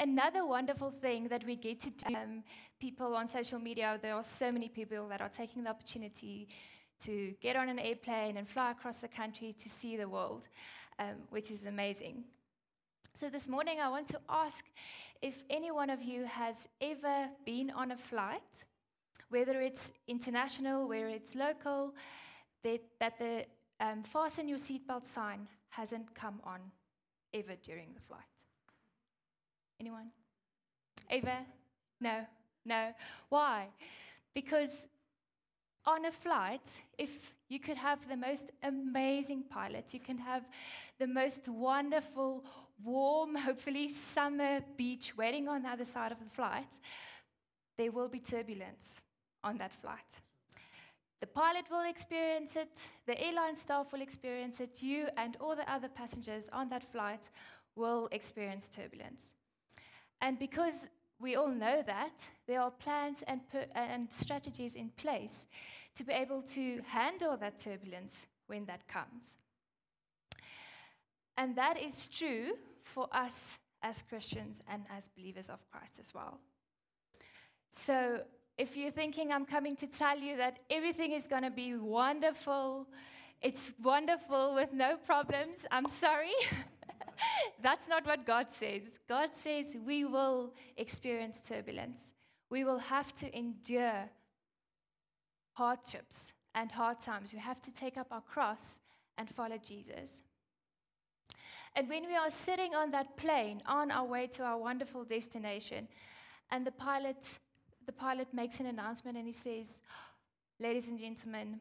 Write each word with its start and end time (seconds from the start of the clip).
Another 0.00 0.46
wonderful 0.46 0.92
thing 0.92 1.26
that 1.26 1.44
we 1.44 1.56
get 1.56 1.80
to 1.80 1.90
do, 1.90 2.14
um, 2.14 2.44
people 2.78 3.16
on 3.16 3.28
social 3.28 3.58
media, 3.58 3.98
there 4.00 4.14
are 4.14 4.22
so 4.22 4.52
many 4.52 4.68
people 4.68 5.08
that 5.08 5.20
are 5.20 5.28
taking 5.28 5.64
the 5.64 5.70
opportunity 5.70 6.48
to 7.02 7.34
get 7.40 7.56
on 7.56 7.68
an 7.68 7.80
airplane 7.80 8.36
and 8.36 8.48
fly 8.48 8.70
across 8.70 8.98
the 8.98 9.08
country 9.08 9.56
to 9.60 9.68
see 9.68 9.96
the 9.96 10.08
world, 10.08 10.46
um, 11.00 11.16
which 11.30 11.50
is 11.50 11.66
amazing. 11.66 12.22
So, 13.18 13.28
this 13.28 13.48
morning 13.48 13.80
I 13.80 13.88
want 13.88 14.06
to 14.10 14.20
ask 14.28 14.64
if 15.20 15.42
any 15.50 15.72
one 15.72 15.90
of 15.90 16.00
you 16.00 16.24
has 16.26 16.54
ever 16.80 17.28
been 17.44 17.70
on 17.70 17.90
a 17.90 17.96
flight, 17.96 18.64
whether 19.30 19.60
it's 19.60 19.92
international, 20.06 20.88
whether 20.88 21.08
it's 21.08 21.34
local, 21.34 21.92
that, 22.62 22.80
that 23.00 23.18
the 23.18 23.46
um, 23.80 24.04
fasten 24.04 24.46
your 24.46 24.58
seatbelt 24.58 25.06
sign 25.06 25.48
hasn't 25.70 26.14
come 26.14 26.40
on 26.44 26.60
ever 27.34 27.56
during 27.64 27.92
the 27.94 28.00
flight. 28.00 28.37
Anyone? 29.80 30.10
Ever? 31.10 31.38
No, 32.00 32.26
no. 32.64 32.92
Why? 33.28 33.68
Because 34.34 34.70
on 35.86 36.04
a 36.04 36.12
flight, 36.12 36.66
if 36.98 37.10
you 37.48 37.58
could 37.58 37.76
have 37.76 38.06
the 38.08 38.16
most 38.16 38.50
amazing 38.62 39.44
pilot, 39.48 39.94
you 39.94 40.00
can 40.00 40.18
have 40.18 40.44
the 40.98 41.06
most 41.06 41.48
wonderful, 41.48 42.44
warm, 42.84 43.34
hopefully 43.34 43.88
summer 44.14 44.60
beach 44.76 45.16
waiting 45.16 45.48
on 45.48 45.62
the 45.62 45.68
other 45.68 45.84
side 45.84 46.12
of 46.12 46.18
the 46.18 46.30
flight, 46.30 46.72
there 47.78 47.90
will 47.90 48.08
be 48.08 48.20
turbulence 48.20 49.00
on 49.42 49.56
that 49.58 49.72
flight. 49.72 50.10
The 51.20 51.26
pilot 51.26 51.64
will 51.70 51.88
experience 51.88 52.54
it, 52.54 52.76
the 53.06 53.20
airline 53.20 53.56
staff 53.56 53.92
will 53.92 54.02
experience 54.02 54.60
it, 54.60 54.82
you 54.82 55.08
and 55.16 55.36
all 55.40 55.56
the 55.56 55.70
other 55.72 55.88
passengers 55.88 56.48
on 56.52 56.68
that 56.68 56.84
flight 56.92 57.28
will 57.74 58.08
experience 58.12 58.68
turbulence. 58.68 59.34
And 60.20 60.38
because 60.38 60.74
we 61.20 61.36
all 61.36 61.48
know 61.48 61.82
that, 61.86 62.12
there 62.46 62.60
are 62.60 62.70
plans 62.70 63.18
and, 63.26 63.40
per- 63.50 63.66
and 63.74 64.10
strategies 64.12 64.74
in 64.74 64.90
place 64.96 65.46
to 65.96 66.04
be 66.04 66.12
able 66.12 66.42
to 66.54 66.80
handle 66.86 67.36
that 67.36 67.58
turbulence 67.60 68.26
when 68.46 68.64
that 68.66 68.86
comes. 68.88 69.32
And 71.36 71.56
that 71.56 71.80
is 71.80 72.08
true 72.08 72.54
for 72.84 73.08
us 73.12 73.58
as 73.82 74.02
Christians 74.02 74.62
and 74.68 74.84
as 74.96 75.08
believers 75.16 75.48
of 75.48 75.58
Christ 75.70 75.98
as 76.00 76.12
well. 76.12 76.38
So, 77.70 78.22
if 78.56 78.76
you're 78.76 78.90
thinking 78.90 79.30
I'm 79.30 79.44
coming 79.44 79.76
to 79.76 79.86
tell 79.86 80.18
you 80.18 80.36
that 80.36 80.58
everything 80.68 81.12
is 81.12 81.28
going 81.28 81.44
to 81.44 81.50
be 81.50 81.76
wonderful, 81.76 82.88
it's 83.40 83.70
wonderful 83.80 84.54
with 84.54 84.72
no 84.72 84.96
problems, 84.96 85.58
I'm 85.70 85.88
sorry. 85.88 86.32
That's 87.62 87.88
not 87.88 88.06
what 88.06 88.26
God 88.26 88.46
says. 88.58 88.82
God 89.08 89.30
says 89.42 89.76
we 89.84 90.04
will 90.04 90.52
experience 90.76 91.40
turbulence. 91.40 92.12
We 92.50 92.64
will 92.64 92.78
have 92.78 93.14
to 93.16 93.36
endure 93.36 94.08
hardships 95.52 96.32
and 96.54 96.70
hard 96.70 97.00
times. 97.00 97.32
We 97.32 97.40
have 97.40 97.60
to 97.62 97.72
take 97.72 97.98
up 97.98 98.08
our 98.10 98.20
cross 98.20 98.80
and 99.16 99.28
follow 99.28 99.58
Jesus. 99.58 100.22
And 101.74 101.88
when 101.88 102.06
we 102.06 102.16
are 102.16 102.30
sitting 102.30 102.74
on 102.74 102.90
that 102.92 103.16
plane 103.16 103.62
on 103.66 103.90
our 103.90 104.06
way 104.06 104.26
to 104.28 104.42
our 104.44 104.58
wonderful 104.58 105.04
destination, 105.04 105.88
and 106.50 106.66
the 106.66 106.72
pilot, 106.72 107.22
the 107.86 107.92
pilot 107.92 108.28
makes 108.32 108.60
an 108.60 108.66
announcement 108.66 109.18
and 109.18 109.26
he 109.26 109.32
says, 109.32 109.80
Ladies 110.60 110.88
and 110.88 110.98
gentlemen, 110.98 111.60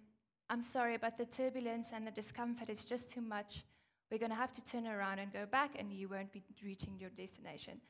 I'm 0.50 0.64
sorry, 0.64 0.98
but 0.98 1.18
the 1.18 1.26
turbulence 1.26 1.90
and 1.94 2.08
the 2.08 2.12
discomfort 2.12 2.70
is 2.70 2.84
just 2.86 3.12
too 3.12 3.22
much. 3.22 3.64
We're 4.12 4.20
going 4.20 4.32
to 4.32 4.38
have 4.38 4.54
to 4.54 4.66
turn 4.66 4.88
around 4.88 5.20
and 5.20 5.32
go 5.32 5.46
back, 5.46 5.72
and 5.78 5.92
you 5.92 6.08
won't 6.08 6.32
be 6.32 6.44
reaching 6.64 6.98
your 7.00 7.10
destination. 7.10 7.82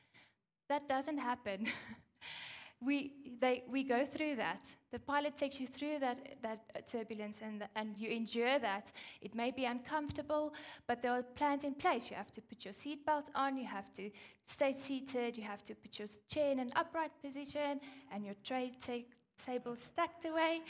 That 0.68 0.88
doesn't 0.88 1.18
happen. 1.18 1.66
we, 2.80 3.12
they, 3.40 3.64
we 3.68 3.82
go 3.82 4.04
through 4.04 4.36
that. 4.36 4.64
The 4.92 4.98
pilot 4.98 5.36
takes 5.36 5.58
you 5.60 5.66
through 5.66 5.98
that, 6.00 6.18
that 6.42 6.88
turbulence 6.90 7.40
and, 7.42 7.60
the, 7.60 7.68
and 7.74 7.96
you 7.96 8.10
endure 8.10 8.58
that. 8.58 8.92
It 9.20 9.34
may 9.34 9.50
be 9.50 9.64
uncomfortable, 9.64 10.54
but 10.86 11.02
there 11.02 11.12
are 11.12 11.22
plans 11.22 11.64
in 11.64 11.74
place. 11.74 12.10
You 12.10 12.16
have 12.16 12.30
to 12.32 12.40
put 12.40 12.64
your 12.64 12.74
seatbelt 12.74 13.24
on, 13.34 13.56
you 13.56 13.66
have 13.66 13.92
to 13.94 14.10
stay 14.44 14.76
seated, 14.78 15.36
you 15.36 15.44
have 15.44 15.62
to 15.64 15.74
put 15.74 15.98
your 15.98 16.08
chair 16.28 16.52
in 16.52 16.60
an 16.60 16.72
upright 16.76 17.12
position, 17.22 17.80
and 18.12 18.24
your 18.24 18.36
tray 18.44 18.72
take, 18.82 19.10
table 19.44 19.76
stacked 19.76 20.24
away. 20.24 20.60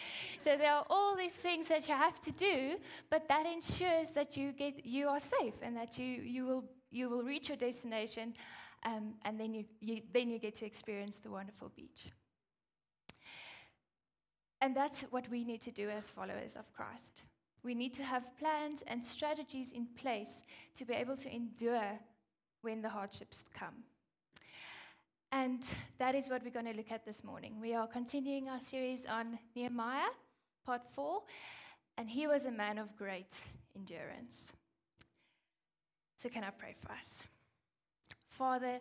So 0.43 0.57
there 0.57 0.73
are 0.73 0.87
all 0.91 1.17
these 1.17 1.33
things 1.33 1.69
that 1.69 1.89
you 1.89 1.95
have 1.95 2.21
to 2.23 2.33
do, 2.33 2.77
but 3.11 3.29
that 3.29 3.47
ensures 3.47 4.11
that 4.15 4.37
you, 4.37 4.53
get, 4.53 4.85
you 4.85 5.09
are 5.09 5.21
safe 5.21 5.55
and 5.63 5.77
that 5.77 5.99
you, 5.99 6.07
you, 6.07 6.47
will, 6.47 6.65
you 6.91 7.09
will 7.09 7.23
reach 7.23 7.49
your 7.49 7.57
destination 7.57 8.35
um, 8.85 9.15
and 9.25 9.39
then 9.39 9.55
you, 9.55 9.65
you, 9.81 10.03
then 10.13 10.31
you 10.31 10.39
get 10.39 10.55
to 10.57 10.67
experience 10.67 11.19
the 11.19 11.31
wonderful 11.31 11.71
beach. 11.77 12.07
And 14.61 14.75
that's 14.75 15.03
what 15.11 15.29
we 15.31 15.45
need 15.45 15.63
to 15.63 15.71
do 15.71 15.89
as 15.89 16.11
followers 16.11 16.57
of 16.57 16.73
Christ. 16.73 17.23
We 17.63 17.75
need 17.75 17.95
to 17.95 18.03
have 18.03 18.37
plans 18.39 18.83
and 18.87 19.05
strategies 19.05 19.73
in 19.73 19.87
place 19.97 20.43
to 20.77 20.85
be 20.85 20.95
able 20.95 21.17
to 21.17 21.35
endure 21.35 21.99
when 22.63 22.83
the 22.83 22.89
hardships 22.89 23.45
come. 23.55 23.85
And 25.31 25.63
that 25.99 26.15
is 26.15 26.31
what 26.31 26.43
we're 26.43 26.51
going 26.51 26.67
to 26.67 26.73
look 26.73 26.91
at 26.91 27.05
this 27.05 27.23
morning. 27.23 27.57
We 27.61 27.75
are 27.75 27.87
continuing 27.87 28.49
our 28.49 28.61
series 28.61 29.05
on 29.05 29.39
Nehemiah, 29.55 30.09
part 30.65 30.83
four, 30.95 31.23
and 31.99 32.09
he 32.09 32.27
was 32.27 32.47
a 32.47 32.51
man 32.51 32.79
of 32.79 32.97
great 32.97 33.43
endurance. 33.77 34.53
So, 36.23 36.31
can 36.31 36.45
I 36.45 36.51
pray 36.51 36.75
for 36.81 36.93
us? 36.93 37.25
Father, 38.31 38.81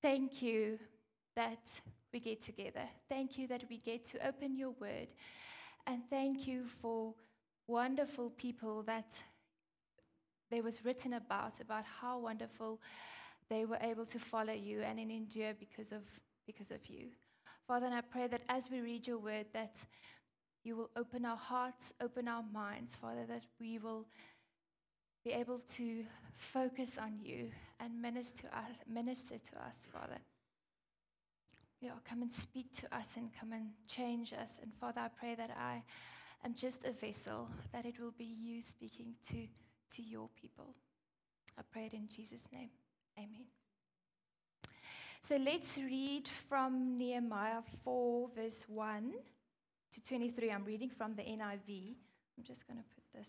thank 0.00 0.40
you 0.40 0.78
that 1.36 1.68
we 2.12 2.20
get 2.20 2.40
together. 2.40 2.88
Thank 3.08 3.36
you 3.36 3.46
that 3.48 3.64
we 3.68 3.76
get 3.76 4.04
to 4.06 4.26
open 4.26 4.56
your 4.56 4.70
word. 4.80 5.08
And 5.86 6.00
thank 6.08 6.46
you 6.46 6.64
for 6.80 7.12
wonderful 7.66 8.30
people 8.30 8.82
that 8.84 9.12
there 10.50 10.62
was 10.62 10.84
written 10.84 11.12
about, 11.12 11.60
about 11.60 11.84
how 12.00 12.18
wonderful 12.18 12.80
they 13.50 13.64
were 13.64 13.78
able 13.80 14.06
to 14.06 14.18
follow 14.18 14.52
you 14.52 14.82
and 14.82 14.98
endure 14.98 15.52
because 15.58 15.92
of, 15.92 16.02
because 16.46 16.70
of 16.70 16.86
you. 16.86 17.08
Father, 17.66 17.86
and 17.86 17.94
I 17.94 18.00
pray 18.00 18.26
that 18.26 18.42
as 18.48 18.70
we 18.70 18.80
read 18.80 19.06
your 19.06 19.18
word, 19.18 19.46
that 19.52 19.76
you 20.64 20.76
will 20.76 20.90
open 20.96 21.24
our 21.24 21.36
hearts, 21.36 21.92
open 22.00 22.28
our 22.28 22.44
minds, 22.52 22.94
Father, 22.94 23.24
that 23.28 23.44
we 23.60 23.78
will 23.78 24.06
be 25.24 25.32
able 25.32 25.60
to 25.76 26.04
focus 26.36 26.90
on 27.00 27.18
you 27.22 27.50
and 27.80 28.00
minister 28.00 28.42
to 28.42 28.58
us, 28.58 28.76
minister 28.88 29.38
to 29.38 29.56
us, 29.66 29.86
Father. 29.92 30.18
Yeah, 31.80 31.90
come 32.08 32.22
and 32.22 32.32
speak 32.32 32.74
to 32.80 32.96
us 32.96 33.08
and 33.16 33.30
come 33.38 33.52
and 33.52 33.68
change 33.86 34.32
us. 34.32 34.58
And 34.62 34.72
Father, 34.74 35.02
I 35.02 35.08
pray 35.08 35.34
that 35.34 35.50
I 35.50 35.82
am 36.44 36.54
just 36.54 36.84
a 36.84 36.92
vessel, 36.92 37.48
that 37.72 37.84
it 37.84 38.00
will 38.00 38.14
be 38.16 38.24
you 38.24 38.62
speaking 38.62 39.14
to, 39.28 39.46
to 39.96 40.02
your 40.02 40.28
people. 40.40 40.74
I 41.58 41.62
pray 41.70 41.86
it 41.86 41.94
in 41.94 42.08
Jesus' 42.08 42.48
name. 42.52 42.70
Amen. 43.18 43.46
So 45.28 45.36
let's 45.36 45.76
read 45.78 46.28
from 46.48 46.98
Nehemiah 46.98 47.62
4, 47.82 48.28
verse 48.36 48.64
1 48.68 49.12
to 49.92 50.04
23. 50.04 50.50
I'm 50.50 50.64
reading 50.64 50.90
from 50.90 51.14
the 51.14 51.22
NIV. 51.22 51.94
I'm 52.36 52.44
just 52.44 52.66
going 52.66 52.78
to 52.78 52.84
put 52.94 53.04
this. 53.14 53.28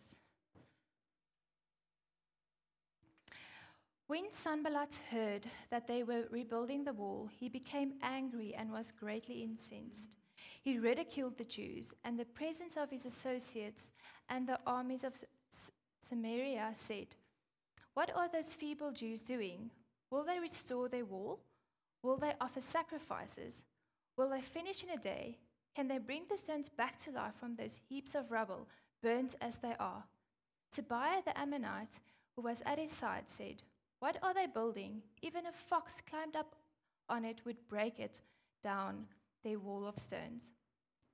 When 4.07 4.31
Sanballat 4.31 4.91
heard 5.09 5.47
that 5.71 5.87
they 5.87 6.03
were 6.03 6.25
rebuilding 6.29 6.83
the 6.83 6.93
wall, 6.93 7.29
he 7.39 7.49
became 7.49 7.93
angry 8.03 8.53
and 8.55 8.71
was 8.71 8.91
greatly 8.91 9.41
incensed. 9.41 10.11
He 10.61 10.77
ridiculed 10.77 11.37
the 11.37 11.45
Jews, 11.45 11.93
and 12.03 12.19
the 12.19 12.25
presence 12.25 12.75
of 12.77 12.89
his 12.89 13.05
associates 13.05 13.89
and 14.29 14.47
the 14.47 14.59
armies 14.67 15.03
of 15.03 15.13
Samaria 15.99 16.71
said, 16.75 17.15
What 17.95 18.15
are 18.15 18.29
those 18.29 18.53
feeble 18.53 18.91
Jews 18.91 19.21
doing? 19.21 19.71
Will 20.11 20.23
they 20.23 20.39
restore 20.39 20.87
their 20.87 21.05
wall? 21.05 21.39
Will 22.03 22.17
they 22.17 22.33
offer 22.39 22.61
sacrifices? 22.61 23.63
Will 24.17 24.29
they 24.29 24.41
finish 24.41 24.83
in 24.83 24.89
a 24.91 25.01
day? 25.01 25.39
Can 25.75 25.87
they 25.87 25.97
bring 25.97 26.23
the 26.29 26.37
stones 26.37 26.69
back 26.69 27.03
to 27.03 27.11
life 27.11 27.33
from 27.39 27.55
those 27.55 27.79
heaps 27.89 28.13
of 28.13 28.31
rubble, 28.31 28.67
burnt 29.01 29.35
as 29.41 29.55
they 29.55 29.73
are? 29.79 30.03
Tobiah 30.71 31.21
the 31.25 31.37
Ammonite, 31.37 31.99
who 32.35 32.41
was 32.41 32.61
at 32.65 32.79
his 32.79 32.91
side, 32.91 33.23
said, 33.27 33.63
what 33.99 34.17
are 34.21 34.33
they 34.33 34.45
building? 34.45 35.01
Even 35.21 35.45
a 35.45 35.51
fox 35.51 36.01
climbed 36.07 36.35
up 36.35 36.55
on 37.09 37.23
it 37.23 37.39
would 37.45 37.67
break 37.69 37.99
it 37.99 38.19
down, 38.63 39.05
their 39.43 39.57
wall 39.57 39.85
of 39.85 39.97
stones. 39.97 40.51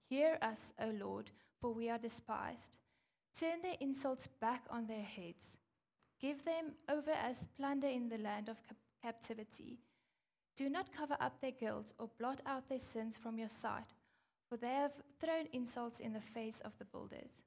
Hear 0.10 0.38
us, 0.42 0.74
O 0.82 0.92
Lord, 1.00 1.32
for 1.62 1.74
we 1.74 1.90
are 1.90 1.98
despised. 1.98 2.80
Turn 3.40 3.62
their 3.62 3.78
insults 3.80 4.28
back 4.28 4.64
on 4.70 4.88
their 4.88 5.04
heads. 5.04 5.58
Give 6.22 6.44
them 6.46 6.74
over 6.88 7.12
as 7.12 7.46
plunder 7.58 7.88
in 7.88 8.10
the 8.10 8.18
land 8.18 8.48
of 8.48 8.62
cap- 8.68 8.78
captivity. 9.02 9.80
Do 10.56 10.70
not 10.70 10.94
cover 10.94 11.18
up 11.20 11.42
their 11.42 11.52
guilt 11.52 11.94
or 11.98 12.10
blot 12.20 12.42
out 12.46 12.70
their 12.70 12.80
sins 12.80 13.16
from 13.16 13.40
your 13.40 13.50
sight, 13.50 13.96
for 14.48 14.58
they 14.58 14.68
have 14.68 14.92
thrown 15.20 15.48
insults 15.52 16.00
in 16.00 16.14
the 16.14 16.22
face 16.22 16.62
of 16.64 16.78
the 16.78 16.86
builders. 16.86 17.42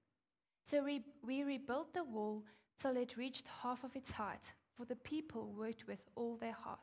So 0.64 0.82
re- 0.82 1.04
we 1.24 1.44
rebuilt 1.44 1.94
the 1.94 2.02
wall 2.02 2.42
till 2.80 2.96
it 2.96 3.16
reached 3.16 3.46
half 3.62 3.84
of 3.84 3.94
its 3.94 4.10
height 4.12 4.52
for 4.76 4.84
the 4.84 4.96
people 4.96 5.52
worked 5.56 5.86
with 5.86 6.00
all 6.16 6.36
their 6.36 6.52
heart. 6.52 6.80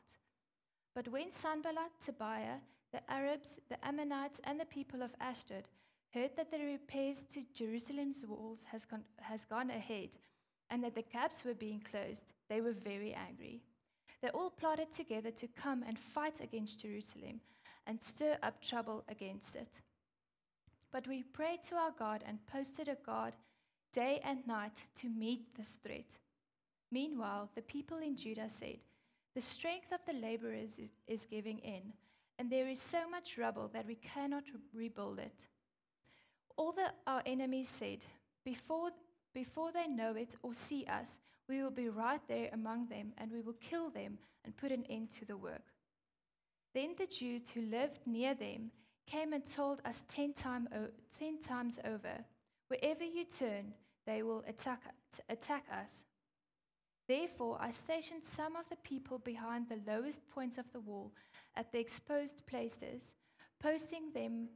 But 0.94 1.08
when 1.08 1.32
Sanballat, 1.32 1.92
Tobiah, 2.04 2.60
the 2.92 3.00
Arabs, 3.10 3.58
the 3.68 3.84
Ammonites, 3.86 4.40
and 4.44 4.58
the 4.58 4.66
people 4.66 5.02
of 5.02 5.14
Ashdod 5.20 5.68
heard 6.12 6.36
that 6.36 6.50
the 6.50 6.58
repairs 6.58 7.24
to 7.32 7.42
Jerusalem's 7.54 8.24
walls 8.26 8.60
has 8.70 8.84
gone, 8.84 9.04
has 9.20 9.44
gone 9.44 9.70
ahead 9.70 10.16
and 10.72 10.82
that 10.82 10.94
the 10.94 11.04
gaps 11.12 11.44
were 11.44 11.54
being 11.54 11.84
closed, 11.90 12.24
they 12.48 12.62
were 12.62 12.72
very 12.72 13.12
angry. 13.12 13.60
They 14.22 14.30
all 14.30 14.48
plotted 14.48 14.90
together 14.90 15.30
to 15.32 15.46
come 15.48 15.84
and 15.86 15.98
fight 15.98 16.40
against 16.40 16.80
Jerusalem 16.80 17.40
and 17.86 18.02
stir 18.02 18.38
up 18.42 18.62
trouble 18.62 19.04
against 19.08 19.54
it. 19.54 19.80
But 20.90 21.06
we 21.06 21.24
prayed 21.24 21.62
to 21.68 21.74
our 21.74 21.92
God 21.98 22.24
and 22.26 22.46
posted 22.46 22.88
a 22.88 22.96
guard 23.04 23.34
day 23.92 24.20
and 24.24 24.46
night 24.46 24.78
to 25.00 25.08
meet 25.08 25.54
this 25.56 25.78
threat. 25.84 26.16
Meanwhile, 26.90 27.50
the 27.54 27.62
people 27.62 27.98
in 27.98 28.16
Judah 28.16 28.48
said, 28.48 28.78
The 29.34 29.42
strength 29.42 29.92
of 29.92 30.00
the 30.06 30.18
laborers 30.18 30.80
is, 31.06 31.26
giving 31.26 31.58
in, 31.58 31.92
and 32.38 32.50
there 32.50 32.68
is 32.68 32.80
so 32.80 33.08
much 33.10 33.36
rubble 33.36 33.68
that 33.74 33.86
we 33.86 33.96
cannot 33.96 34.44
re- 34.54 34.84
rebuild 34.84 35.18
it. 35.18 35.44
All 36.56 36.72
that 36.72 36.96
our 37.06 37.22
enemies 37.26 37.68
said, 37.68 38.04
before, 38.44 38.90
before 39.34 39.72
they 39.72 39.86
know 39.86 40.14
it 40.14 40.34
or 40.42 40.54
see 40.54 40.84
us, 40.86 41.18
we 41.48 41.62
will 41.62 41.70
be 41.70 41.88
right 41.88 42.20
there 42.28 42.50
among 42.52 42.86
them, 42.86 43.12
and 43.18 43.30
we 43.30 43.40
will 43.40 43.54
kill 43.54 43.90
them 43.90 44.18
and 44.44 44.56
put 44.56 44.72
an 44.72 44.84
end 44.88 45.10
to 45.10 45.24
the 45.24 45.36
work. 45.36 45.62
Then 46.74 46.94
the 46.96 47.06
Jews 47.06 47.42
who 47.52 47.62
lived 47.62 48.00
near 48.06 48.34
them 48.34 48.70
came 49.06 49.32
and 49.32 49.44
told 49.44 49.80
us 49.84 50.04
ten, 50.08 50.32
time 50.32 50.68
o- 50.74 50.88
ten 51.18 51.38
times 51.40 51.78
over, 51.84 52.24
Wherever 52.72 53.04
you 53.04 53.26
turn, 53.26 53.74
they 54.06 54.22
will 54.22 54.42
attack, 54.48 54.80
attack 55.28 55.66
us. 55.70 56.06
Therefore, 57.06 57.58
I 57.60 57.70
stationed 57.70 58.24
some 58.24 58.56
of 58.56 58.66
the 58.70 58.76
people 58.76 59.18
behind 59.18 59.68
the 59.68 59.80
lowest 59.86 60.26
points 60.30 60.56
of 60.56 60.64
the 60.72 60.80
wall 60.80 61.12
at 61.54 61.70
the 61.70 61.78
exposed 61.78 62.46
places, 62.46 63.14
posting 63.60 64.10
them 64.14 64.48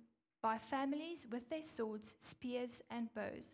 by 0.42 0.56
families 0.56 1.26
with 1.30 1.50
their 1.50 1.62
swords, 1.62 2.14
spears, 2.20 2.80
and 2.88 3.12
bows. 3.14 3.52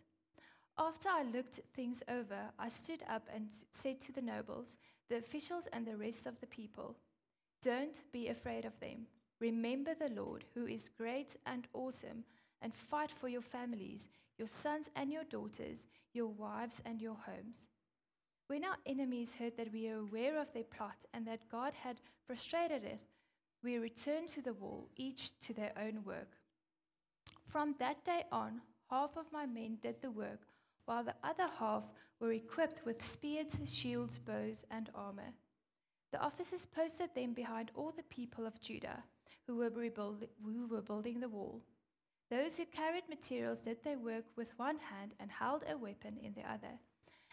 After 0.77 1.09
I 1.09 1.23
looked 1.23 1.59
things 1.75 2.01
over, 2.07 2.49
I 2.57 2.69
stood 2.69 3.03
up 3.07 3.27
and 3.33 3.47
said 3.71 3.99
to 4.01 4.11
the 4.11 4.21
nobles, 4.21 4.77
the 5.09 5.17
officials, 5.17 5.67
and 5.71 5.85
the 5.85 5.97
rest 5.97 6.25
of 6.25 6.39
the 6.39 6.47
people, 6.47 6.95
Don't 7.61 8.01
be 8.11 8.27
afraid 8.27 8.65
of 8.65 8.79
them. 8.79 9.07
Remember 9.39 9.93
the 9.93 10.09
Lord, 10.09 10.45
who 10.53 10.65
is 10.65 10.89
great 10.97 11.35
and 11.45 11.67
awesome, 11.73 12.23
and 12.61 12.73
fight 12.73 13.11
for 13.11 13.27
your 13.27 13.41
families, 13.41 14.07
your 14.37 14.47
sons 14.47 14.89
and 14.95 15.11
your 15.11 15.25
daughters, 15.25 15.85
your 16.13 16.27
wives 16.27 16.81
and 16.85 17.01
your 17.01 17.17
homes. 17.25 17.65
When 18.47 18.63
our 18.63 18.77
enemies 18.85 19.33
heard 19.37 19.57
that 19.57 19.71
we 19.71 19.89
were 19.89 19.99
aware 19.99 20.39
of 20.39 20.51
their 20.53 20.63
plot 20.63 21.05
and 21.13 21.25
that 21.27 21.49
God 21.49 21.73
had 21.73 22.01
frustrated 22.25 22.83
it, 22.83 22.99
we 23.63 23.77
returned 23.77 24.27
to 24.29 24.41
the 24.41 24.53
wall, 24.53 24.89
each 24.95 25.37
to 25.41 25.53
their 25.53 25.71
own 25.77 26.03
work. 26.03 26.37
From 27.47 27.75
that 27.79 28.03
day 28.03 28.23
on, 28.31 28.61
half 28.89 29.17
of 29.17 29.31
my 29.31 29.45
men 29.45 29.77
did 29.81 30.01
the 30.01 30.11
work, 30.11 30.41
while 30.85 31.03
the 31.03 31.15
other 31.23 31.47
half 31.59 31.83
were 32.19 32.33
equipped 32.33 32.85
with 32.85 33.05
spears, 33.05 33.57
shields, 33.65 34.19
bows, 34.19 34.63
and 34.69 34.89
armor. 34.93 35.33
The 36.11 36.21
officers 36.21 36.65
posted 36.65 37.13
them 37.15 37.33
behind 37.33 37.71
all 37.75 37.91
the 37.91 38.03
people 38.03 38.45
of 38.45 38.61
Judah 38.61 39.03
who 39.47 39.55
were, 39.55 39.69
rebuild- 39.69 40.27
who 40.43 40.67
were 40.67 40.81
building 40.81 41.19
the 41.19 41.29
wall. 41.29 41.61
Those 42.29 42.57
who 42.57 42.65
carried 42.65 43.09
materials 43.09 43.59
did 43.59 43.83
their 43.83 43.97
work 43.97 44.25
with 44.35 44.57
one 44.57 44.79
hand 44.79 45.15
and 45.19 45.31
held 45.31 45.63
a 45.67 45.77
weapon 45.77 46.17
in 46.17 46.33
the 46.33 46.49
other. 46.49 46.79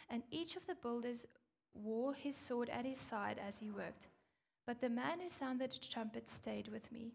And 0.08 0.22
each 0.30 0.56
of 0.56 0.66
the 0.66 0.74
builders 0.74 1.26
wore 1.74 2.14
his 2.14 2.36
sword 2.36 2.68
at 2.68 2.84
his 2.84 2.98
side 2.98 3.38
as 3.38 3.58
he 3.58 3.70
worked. 3.70 4.08
But 4.66 4.80
the 4.80 4.88
man 4.88 5.20
who 5.20 5.28
sounded 5.28 5.72
the 5.72 5.78
trumpet 5.78 6.28
stayed 6.28 6.68
with 6.68 6.90
me. 6.90 7.14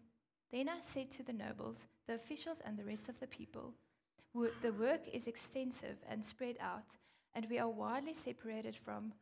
Then 0.50 0.68
I 0.68 0.80
said 0.80 1.10
to 1.10 1.22
the 1.22 1.32
nobles, 1.32 1.84
the 2.06 2.14
officials, 2.14 2.60
and 2.64 2.78
the 2.78 2.84
rest 2.84 3.08
of 3.08 3.18
the 3.20 3.26
people, 3.26 3.62
"Wo- 3.62 3.85
The 4.36 4.72
work 4.72 5.00
is 5.10 5.26
extensive 5.26 5.96
and 6.06 6.22
spread 6.22 6.56
out, 6.60 6.92
and 7.34 7.46
we 7.48 7.58
are 7.58 7.70
widely 7.70 8.14
separated 8.14 8.76
from 8.76 9.14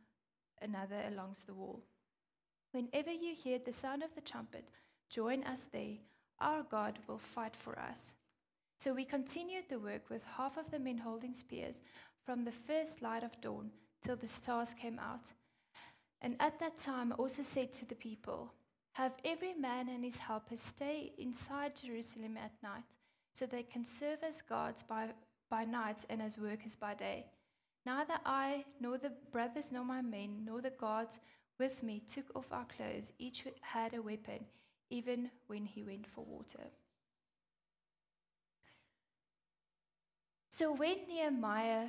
another 0.61 1.03
along 1.07 1.37
the 1.47 1.55
wall. 1.55 1.85
Whenever 2.73 3.13
you 3.13 3.33
hear 3.33 3.61
the 3.61 3.73
sound 3.73 4.03
of 4.03 4.13
the 4.17 4.21
trumpet, 4.21 4.65
join 5.09 5.45
us 5.45 5.69
there. 5.73 5.99
Our 6.41 6.65
God 6.65 6.99
will 7.07 7.19
fight 7.19 7.55
for 7.55 7.79
us. 7.79 8.15
So 8.81 8.93
we 8.93 9.05
continued 9.05 9.65
the 9.69 9.79
work 9.79 10.11
with 10.11 10.23
half 10.37 10.57
of 10.57 10.73
the 10.73 10.81
men 10.81 10.99
holding 10.99 11.33
spears 11.33 11.81
from 12.27 12.45
the 12.45 12.51
first 12.67 13.01
light 13.01 13.23
of 13.23 13.41
dawn 13.41 13.71
till 14.05 14.17
the 14.17 14.27
stars 14.27 14.75
came 14.75 14.99
out. 14.99 15.27
And 16.21 16.35
at 16.41 16.59
that 16.59 16.77
time 16.77 17.13
I 17.13 17.17
also 17.17 17.43
said 17.43 17.73
to 17.75 17.87
the 17.87 17.95
people, 17.95 18.53
Have 18.95 19.13
every 19.25 19.55
man 19.55 19.89
and 19.89 20.03
his 20.03 20.19
helper 20.19 20.57
stay 20.57 21.13
inside 21.19 21.77
Jerusalem 21.81 22.37
at 22.37 22.61
night, 22.65 22.83
so 23.35 23.45
they 23.45 23.65
can 23.65 23.85
serve 23.85 24.19
as 24.27 24.41
guards 24.41 24.83
by, 24.83 25.09
by 25.51 25.65
night 25.65 26.05
and 26.09 26.23
as 26.23 26.39
workers 26.39 26.77
by 26.77 26.95
day. 26.95 27.27
Neither 27.85 28.15
I, 28.25 28.65
nor 28.81 28.97
the 28.97 29.13
brothers, 29.31 29.71
nor 29.71 29.85
my 29.85 30.01
men, 30.01 30.43
nor 30.47 30.63
the 30.63 30.71
guards 30.71 31.19
with 31.59 31.83
me 31.83 32.01
took 32.09 32.35
off 32.35 32.47
our 32.51 32.65
clothes. 32.65 33.13
Each 33.19 33.45
had 33.61 33.93
a 33.93 34.01
weapon, 34.01 34.47
even 34.89 35.31
when 35.49 35.67
he 35.67 35.83
went 35.83 36.07
for 36.07 36.25
water. 36.25 36.71
So 40.51 40.73
when 40.73 40.99
Nehemiah 41.09 41.89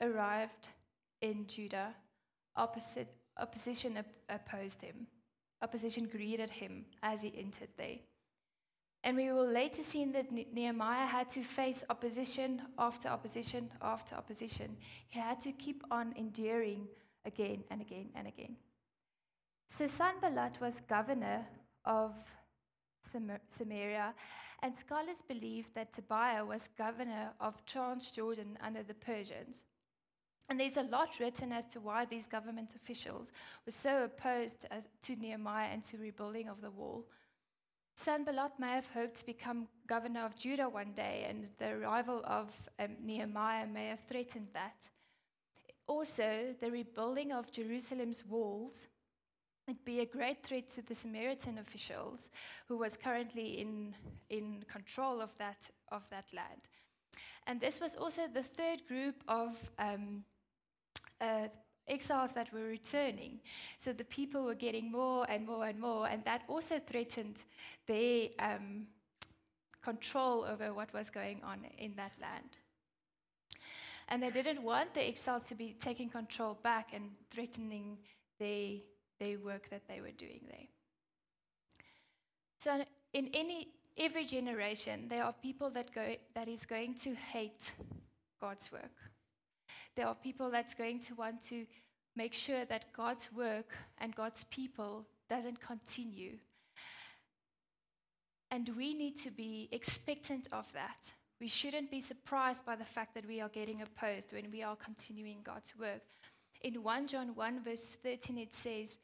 arrived 0.00 0.68
in 1.20 1.46
Judah, 1.46 1.94
opposite, 2.54 3.12
opposition 3.38 3.98
opposed 4.28 4.80
him. 4.80 5.08
Opposition 5.60 6.06
greeted 6.06 6.50
him 6.50 6.84
as 7.02 7.22
he 7.22 7.34
entered 7.36 7.70
there. 7.76 7.98
And 9.04 9.18
we 9.18 9.30
will 9.30 9.46
later 9.46 9.82
see 9.82 10.06
that 10.06 10.32
Nehemiah 10.32 11.04
had 11.04 11.28
to 11.30 11.42
face 11.42 11.84
opposition 11.90 12.62
after 12.78 13.08
opposition 13.08 13.70
after 13.82 14.14
opposition. 14.16 14.78
He 15.08 15.20
had 15.20 15.40
to 15.42 15.52
keep 15.52 15.84
on 15.90 16.14
enduring 16.16 16.88
again 17.26 17.64
and 17.70 17.82
again 17.82 18.08
and 18.14 18.26
again. 18.26 18.56
So 19.76 19.88
Sanballat 19.98 20.58
was 20.58 20.72
governor 20.88 21.46
of 21.84 22.14
Samaria, 23.58 24.14
and 24.62 24.72
scholars 24.78 25.18
believe 25.28 25.66
that 25.74 25.92
Tobiah 25.92 26.44
was 26.44 26.68
governor 26.78 27.32
of 27.40 27.62
Transjordan 27.66 28.56
under 28.62 28.82
the 28.82 28.94
Persians. 28.94 29.64
And 30.48 30.58
there's 30.58 30.78
a 30.78 30.82
lot 30.82 31.20
written 31.20 31.52
as 31.52 31.66
to 31.66 31.80
why 31.80 32.06
these 32.06 32.26
government 32.26 32.74
officials 32.74 33.32
were 33.66 33.72
so 33.72 34.04
opposed 34.04 34.64
to 35.02 35.16
Nehemiah 35.16 35.68
and 35.72 35.84
to 35.84 35.98
rebuilding 35.98 36.48
of 36.48 36.62
the 36.62 36.70
wall. 36.70 37.04
Sanballat 37.96 38.52
may 38.58 38.72
have 38.72 38.88
hoped 38.92 39.16
to 39.16 39.26
become 39.26 39.68
governor 39.86 40.24
of 40.24 40.36
Judah 40.36 40.68
one 40.68 40.92
day, 40.92 41.26
and 41.28 41.48
the 41.58 41.70
arrival 41.70 42.22
of 42.24 42.50
um, 42.78 42.96
Nehemiah 43.02 43.66
may 43.66 43.86
have 43.86 44.00
threatened 44.08 44.48
that. 44.52 44.88
Also, 45.86 46.54
the 46.60 46.70
rebuilding 46.70 47.32
of 47.32 47.52
Jerusalem's 47.52 48.24
walls 48.24 48.88
would 49.68 49.84
be 49.84 50.00
a 50.00 50.06
great 50.06 50.42
threat 50.42 50.68
to 50.68 50.82
the 50.82 50.94
Samaritan 50.94 51.58
officials 51.58 52.30
who 52.68 52.76
was 52.76 52.96
currently 52.96 53.60
in, 53.60 53.94
in 54.28 54.64
control 54.70 55.20
of 55.20 55.36
that, 55.38 55.70
of 55.90 56.08
that 56.10 56.26
land. 56.34 56.68
And 57.46 57.60
this 57.60 57.80
was 57.80 57.96
also 57.96 58.22
the 58.26 58.42
third 58.42 58.86
group 58.86 59.22
of 59.28 59.70
um, 59.78 60.24
uh, 61.20 61.48
exiles 61.86 62.30
that 62.32 62.52
were 62.52 62.64
returning. 62.64 63.40
So 63.76 63.92
the 63.92 64.04
people 64.04 64.44
were 64.44 64.54
getting 64.54 64.90
more 64.90 65.26
and 65.28 65.46
more 65.46 65.66
and 65.66 65.78
more, 65.78 66.08
and 66.08 66.24
that 66.24 66.42
also 66.48 66.78
threatened 66.78 67.44
their 67.86 68.28
um, 68.38 68.86
control 69.82 70.44
over 70.44 70.72
what 70.72 70.92
was 70.92 71.10
going 71.10 71.40
on 71.44 71.58
in 71.78 71.94
that 71.96 72.12
land. 72.20 72.58
And 74.08 74.22
they 74.22 74.30
didn't 74.30 74.62
want 74.62 74.94
the 74.94 75.06
exiles 75.06 75.44
to 75.44 75.54
be 75.54 75.74
taking 75.78 76.10
control 76.10 76.58
back 76.62 76.90
and 76.92 77.10
threatening 77.30 77.98
their, 78.38 78.76
their 79.18 79.38
work 79.38 79.70
that 79.70 79.82
they 79.88 80.00
were 80.00 80.10
doing 80.10 80.40
there. 80.48 80.68
So 82.58 82.84
in 83.12 83.30
any 83.32 83.68
every 83.96 84.24
generation, 84.24 85.06
there 85.08 85.24
are 85.24 85.32
people 85.32 85.70
that 85.70 85.94
go 85.94 86.16
that 86.34 86.48
is 86.48 86.66
going 86.66 86.94
to 86.96 87.14
hate 87.14 87.72
God's 88.40 88.72
work. 88.72 89.13
There 89.96 90.06
are 90.06 90.14
people 90.14 90.50
that's 90.50 90.74
going 90.74 91.00
to 91.00 91.14
want 91.14 91.42
to 91.42 91.66
make 92.16 92.34
sure 92.34 92.64
that 92.64 92.92
God's 92.92 93.28
work 93.32 93.76
and 93.98 94.14
God's 94.14 94.44
people 94.44 95.06
doesn't 95.28 95.60
continue. 95.60 96.38
And 98.50 98.70
we 98.76 98.94
need 98.94 99.16
to 99.20 99.30
be 99.30 99.68
expectant 99.72 100.48
of 100.52 100.72
that. 100.74 101.12
We 101.40 101.48
shouldn't 101.48 101.90
be 101.90 102.00
surprised 102.00 102.64
by 102.64 102.76
the 102.76 102.84
fact 102.84 103.14
that 103.14 103.26
we 103.26 103.40
are 103.40 103.48
getting 103.48 103.82
opposed 103.82 104.32
when 104.32 104.50
we 104.50 104.62
are 104.62 104.76
continuing 104.76 105.38
God's 105.42 105.74
work. 105.78 106.02
In 106.62 106.82
1 106.82 107.08
John 107.08 107.34
1, 107.34 107.64
verse 107.64 107.96
13, 108.02 108.38
it 108.38 108.54
says, 108.54 108.98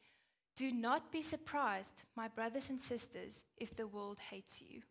Do 0.55 0.71
not 0.71 1.11
be 1.11 1.21
surprised, 1.21 2.03
my 2.15 2.27
brothers 2.27 2.69
and 2.69 2.79
sisters, 2.79 3.43
if 3.57 3.75
the 3.75 3.87
world 3.87 4.17
hates 4.29 4.61
you. 4.61 4.81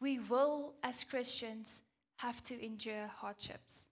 We 0.00 0.18
will, 0.18 0.74
as 0.82 1.04
Christians, 1.04 1.82
have 2.16 2.42
to 2.44 2.64
endure 2.64 3.06
hardships. 3.06 3.86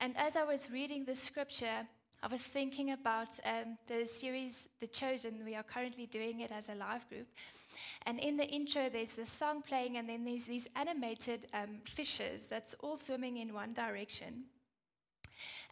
And 0.00 0.16
as 0.16 0.36
I 0.36 0.44
was 0.44 0.70
reading 0.70 1.04
the 1.04 1.16
scripture, 1.16 1.86
I 2.22 2.28
was 2.28 2.42
thinking 2.42 2.92
about 2.92 3.28
um, 3.44 3.76
the 3.88 4.06
series 4.06 4.68
The 4.80 4.86
Chosen. 4.86 5.42
We 5.44 5.56
are 5.56 5.64
currently 5.64 6.06
doing 6.06 6.40
it 6.40 6.52
as 6.52 6.68
a 6.68 6.76
live 6.76 7.08
group. 7.08 7.26
And 8.06 8.20
in 8.20 8.36
the 8.36 8.46
intro, 8.46 8.88
there's 8.88 9.12
the 9.12 9.26
song 9.26 9.60
playing, 9.60 9.96
and 9.96 10.08
then 10.08 10.24
there's 10.24 10.44
these 10.44 10.68
animated 10.76 11.46
um, 11.52 11.80
fishes 11.84 12.46
that's 12.46 12.74
all 12.80 12.96
swimming 12.96 13.38
in 13.38 13.52
one 13.52 13.72
direction. 13.72 14.44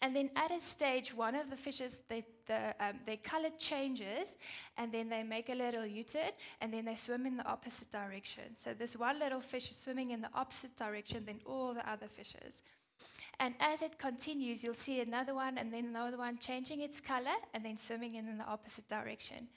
And 0.03 0.15
then 0.15 0.31
at 0.35 0.51
a 0.51 0.59
stage, 0.59 1.15
one 1.15 1.37
of 1.37 1.49
the 1.49 1.57
fishes, 1.57 2.01
they, 2.09 2.25
the, 2.47 2.75
um, 2.81 2.99
their 3.07 3.17
color 3.19 3.51
changes, 3.59 4.37
and 4.77 4.93
then 4.93 5.09
they 5.09 5.23
make 5.23 5.51
a 5.51 5.55
little 5.55 5.87
U-turn, 5.87 6.33
and 6.61 6.73
then 6.73 6.85
they 6.85 6.97
swim 6.97 7.27
in 7.27 7.37
the 7.37 7.47
opposite 7.47 7.91
direction. 7.91 8.57
So 8.57 8.75
this 8.75 8.97
one 8.97 9.21
little 9.21 9.41
fish 9.41 9.71
is 9.71 9.77
swimming 9.77 10.11
in 10.11 10.21
the 10.21 10.31
opposite 10.35 10.77
direction 10.77 11.25
than 11.27 11.41
all 11.47 11.75
the 11.75 11.89
other 11.89 12.09
fishes. 12.09 12.63
And 13.39 13.55
as 13.61 13.83
it 13.83 13.99
continues, 13.99 14.65
you'll 14.65 14.75
see 14.75 15.01
another 15.01 15.35
one, 15.35 15.59
and 15.59 15.73
then 15.73 15.87
another 15.87 16.17
one 16.17 16.39
changing 16.39 16.81
its 16.81 17.01
color, 17.01 17.37
and 17.53 17.65
then 17.65 17.77
swimming 17.77 18.15
in 18.15 18.39
the 18.39 18.45
opposite 18.45 18.89
direction. 18.89 19.49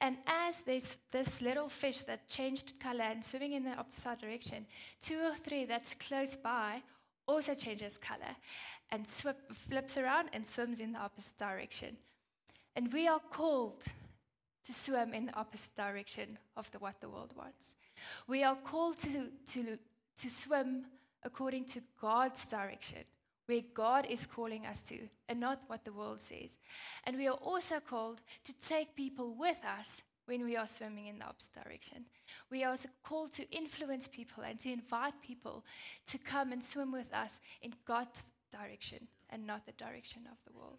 And 0.00 0.18
as 0.26 0.56
there's 0.66 0.96
this 1.10 1.40
little 1.40 1.68
fish 1.68 2.00
that 2.02 2.28
changed 2.28 2.78
color 2.80 3.04
and 3.04 3.24
swimming 3.24 3.52
in 3.52 3.64
the 3.64 3.76
opposite 3.76 4.20
direction, 4.20 4.66
two 5.00 5.18
or 5.18 5.34
three 5.34 5.64
that's 5.64 5.94
close 5.94 6.36
by 6.36 6.82
also 7.26 7.54
changes 7.54 7.96
color 7.96 8.36
and 8.90 9.06
swip, 9.06 9.38
flips 9.52 9.96
around 9.96 10.28
and 10.32 10.46
swims 10.46 10.80
in 10.80 10.92
the 10.92 10.98
opposite 10.98 11.38
direction. 11.38 11.96
And 12.76 12.92
we 12.92 13.08
are 13.08 13.20
called 13.30 13.84
to 14.64 14.72
swim 14.72 15.14
in 15.14 15.26
the 15.26 15.34
opposite 15.34 15.74
direction 15.74 16.38
of 16.56 16.70
the, 16.70 16.78
what 16.78 17.00
the 17.00 17.08
world 17.08 17.32
wants. 17.36 17.74
We 18.26 18.42
are 18.42 18.56
called 18.56 18.98
to, 19.00 19.28
to, 19.52 19.78
to 20.18 20.30
swim 20.30 20.86
according 21.24 21.64
to 21.66 21.80
God's 22.00 22.46
direction, 22.46 23.04
where 23.46 23.62
God 23.74 24.06
is 24.08 24.26
calling 24.26 24.66
us 24.66 24.82
to, 24.82 24.98
and 25.28 25.40
not 25.40 25.62
what 25.66 25.84
the 25.84 25.92
world 25.92 26.20
says. 26.20 26.58
And 27.04 27.16
we 27.16 27.28
are 27.28 27.34
also 27.34 27.80
called 27.80 28.20
to 28.44 28.52
take 28.60 28.94
people 28.94 29.34
with 29.38 29.58
us 29.78 30.02
when 30.26 30.44
we 30.44 30.56
are 30.56 30.66
swimming 30.66 31.06
in 31.06 31.18
the 31.18 31.26
opposite 31.26 31.62
direction. 31.62 32.04
We 32.50 32.64
are 32.64 32.70
also 32.70 32.88
called 33.02 33.32
to 33.34 33.50
influence 33.50 34.08
people 34.08 34.42
and 34.42 34.58
to 34.60 34.72
invite 34.72 35.20
people 35.22 35.64
to 36.06 36.18
come 36.18 36.52
and 36.52 36.62
swim 36.62 36.92
with 36.92 37.12
us 37.12 37.40
in 37.60 37.74
God's 37.86 38.32
direction 38.50 39.08
and 39.30 39.46
not 39.46 39.66
the 39.66 39.72
direction 39.72 40.22
of 40.30 40.38
the 40.46 40.58
world. 40.58 40.78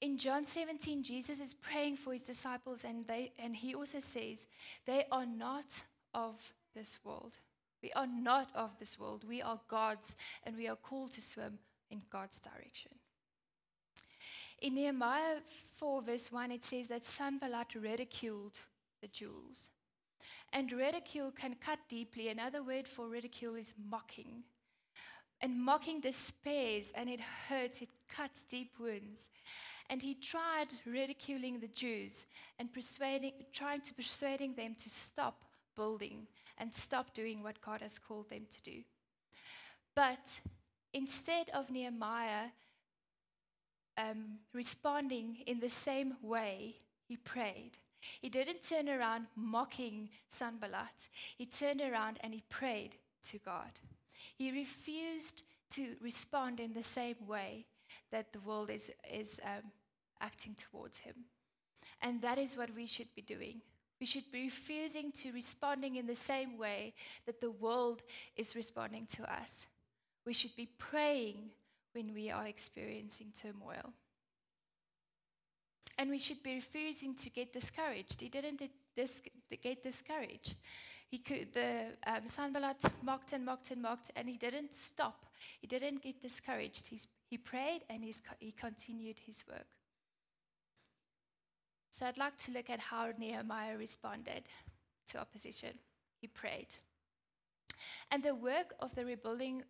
In 0.00 0.18
John 0.18 0.44
17, 0.44 1.02
Jesus 1.02 1.40
is 1.40 1.54
praying 1.54 1.96
for 1.96 2.12
his 2.12 2.22
disciples, 2.22 2.84
and, 2.84 3.06
they, 3.06 3.32
and 3.38 3.56
he 3.56 3.74
also 3.74 3.98
says, 3.98 4.46
They 4.84 5.06
are 5.10 5.24
not 5.24 5.82
of 6.12 6.52
this 6.74 6.98
world. 7.02 7.38
We 7.86 7.92
are 7.92 8.08
not 8.08 8.48
of 8.52 8.76
this 8.80 8.98
world. 8.98 9.22
We 9.28 9.40
are 9.42 9.60
God's, 9.68 10.16
and 10.42 10.56
we 10.56 10.66
are 10.66 10.74
called 10.74 11.12
to 11.12 11.20
swim 11.20 11.60
in 11.88 12.02
God's 12.10 12.40
direction. 12.40 12.90
In 14.60 14.74
Nehemiah 14.74 15.36
4, 15.76 16.02
verse 16.02 16.32
1, 16.32 16.50
it 16.50 16.64
says 16.64 16.88
that 16.88 17.04
Sanballat 17.04 17.76
ridiculed 17.76 18.58
the 19.00 19.06
Jews. 19.06 19.70
And 20.52 20.72
ridicule 20.72 21.30
can 21.30 21.54
cut 21.60 21.78
deeply. 21.88 22.26
Another 22.26 22.60
word 22.60 22.88
for 22.88 23.06
ridicule 23.06 23.54
is 23.54 23.72
mocking. 23.88 24.42
And 25.40 25.62
mocking 25.62 26.00
despairs 26.00 26.90
and 26.92 27.08
it 27.08 27.20
hurts, 27.48 27.82
it 27.82 27.90
cuts 28.08 28.42
deep 28.42 28.72
wounds. 28.80 29.28
And 29.88 30.02
he 30.02 30.14
tried 30.14 30.70
ridiculing 30.84 31.60
the 31.60 31.68
Jews 31.68 32.26
and 32.58 32.74
persuading, 32.74 33.34
trying 33.52 33.82
to 33.82 33.94
persuading 33.94 34.54
them 34.54 34.74
to 34.74 34.90
stop 34.90 35.44
building 35.76 36.26
and 36.58 36.74
stop 36.74 37.14
doing 37.14 37.42
what 37.42 37.60
God 37.60 37.80
has 37.80 37.98
called 37.98 38.30
them 38.30 38.46
to 38.50 38.62
do. 38.62 38.82
But 39.94 40.40
instead 40.92 41.48
of 41.50 41.70
Nehemiah 41.70 42.50
um, 43.98 44.38
responding 44.52 45.38
in 45.46 45.60
the 45.60 45.70
same 45.70 46.16
way, 46.22 46.76
he 47.08 47.16
prayed. 47.16 47.78
He 48.20 48.28
didn't 48.28 48.68
turn 48.68 48.88
around 48.88 49.26
mocking 49.34 50.10
Sanballat. 50.28 51.08
He 51.36 51.46
turned 51.46 51.80
around 51.80 52.18
and 52.20 52.34
he 52.34 52.42
prayed 52.48 52.96
to 53.28 53.38
God. 53.38 53.80
He 54.36 54.50
refused 54.52 55.42
to 55.70 55.96
respond 56.00 56.60
in 56.60 56.72
the 56.72 56.84
same 56.84 57.16
way 57.26 57.66
that 58.12 58.32
the 58.32 58.40
world 58.40 58.70
is, 58.70 58.90
is 59.12 59.40
um, 59.44 59.72
acting 60.20 60.54
towards 60.54 60.98
him. 60.98 61.14
And 62.00 62.22
that 62.22 62.38
is 62.38 62.56
what 62.56 62.74
we 62.74 62.86
should 62.86 63.14
be 63.14 63.22
doing. 63.22 63.62
We 64.00 64.06
should 64.06 64.30
be 64.30 64.44
refusing 64.44 65.10
to 65.12 65.32
responding 65.32 65.96
in 65.96 66.06
the 66.06 66.14
same 66.14 66.58
way 66.58 66.94
that 67.24 67.40
the 67.40 67.50
world 67.50 68.02
is 68.36 68.54
responding 68.54 69.06
to 69.16 69.32
us. 69.32 69.66
We 70.26 70.34
should 70.34 70.54
be 70.54 70.68
praying 70.78 71.50
when 71.94 72.12
we 72.12 72.30
are 72.30 72.46
experiencing 72.46 73.32
turmoil. 73.40 73.92
And 75.98 76.10
we 76.10 76.18
should 76.18 76.42
be 76.42 76.56
refusing 76.56 77.14
to 77.14 77.30
get 77.30 77.54
discouraged. 77.54 78.20
He 78.20 78.28
didn't 78.28 78.60
dis- 78.94 79.22
get 79.62 79.82
discouraged. 79.82 80.58
He 81.08 81.18
could, 81.18 81.54
the 81.54 81.92
um, 82.06 82.26
Sanballat 82.26 82.82
mocked 83.02 83.32
and 83.32 83.44
mocked 83.44 83.70
and 83.70 83.80
mocked, 83.80 84.10
and 84.16 84.28
he 84.28 84.36
didn't 84.36 84.74
stop. 84.74 85.24
He 85.60 85.66
didn't 85.66 86.02
get 86.02 86.20
discouraged. 86.20 86.88
He's, 86.88 87.06
he 87.30 87.38
prayed 87.38 87.82
and 87.88 88.02
he's, 88.02 88.20
he 88.40 88.52
continued 88.52 89.20
his 89.24 89.44
work. 89.48 89.66
So 91.98 92.04
I'd 92.04 92.18
like 92.18 92.36
to 92.44 92.52
look 92.52 92.68
at 92.68 92.78
how 92.78 93.08
Nehemiah 93.18 93.78
responded 93.78 94.42
to 95.08 95.18
opposition. 95.18 95.70
He 96.20 96.26
prayed. 96.26 96.74
And 98.10 98.22
the 98.22 98.34
work 98.34 98.74
of 98.80 98.94
the 98.94 99.06
rebuilding 99.06 99.62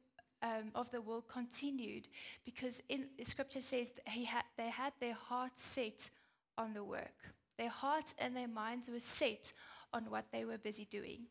um, 0.43 0.73
of 0.75 0.91
the 0.91 1.01
world 1.01 1.29
continued 1.29 2.09
because 2.45 2.83
in 2.89 3.07
scripture 3.23 3.61
says 3.61 3.93
had, 4.07 4.43
they 4.57 4.71
had 4.71 4.93
their 4.99 5.15
hearts 5.15 5.63
set 5.63 6.11
on 6.59 6.75
the 6.75 6.83
work. 6.83 7.15
Their 7.59 7.71
hearts 7.71 8.13
and 8.19 8.37
their 8.37 8.49
minds 8.49 8.91
were 8.91 8.99
set 8.99 9.53
on 9.93 10.11
what 10.11 10.25
they 10.33 10.45
were 10.45 10.59
busy 10.59 10.85
doing. 10.85 11.27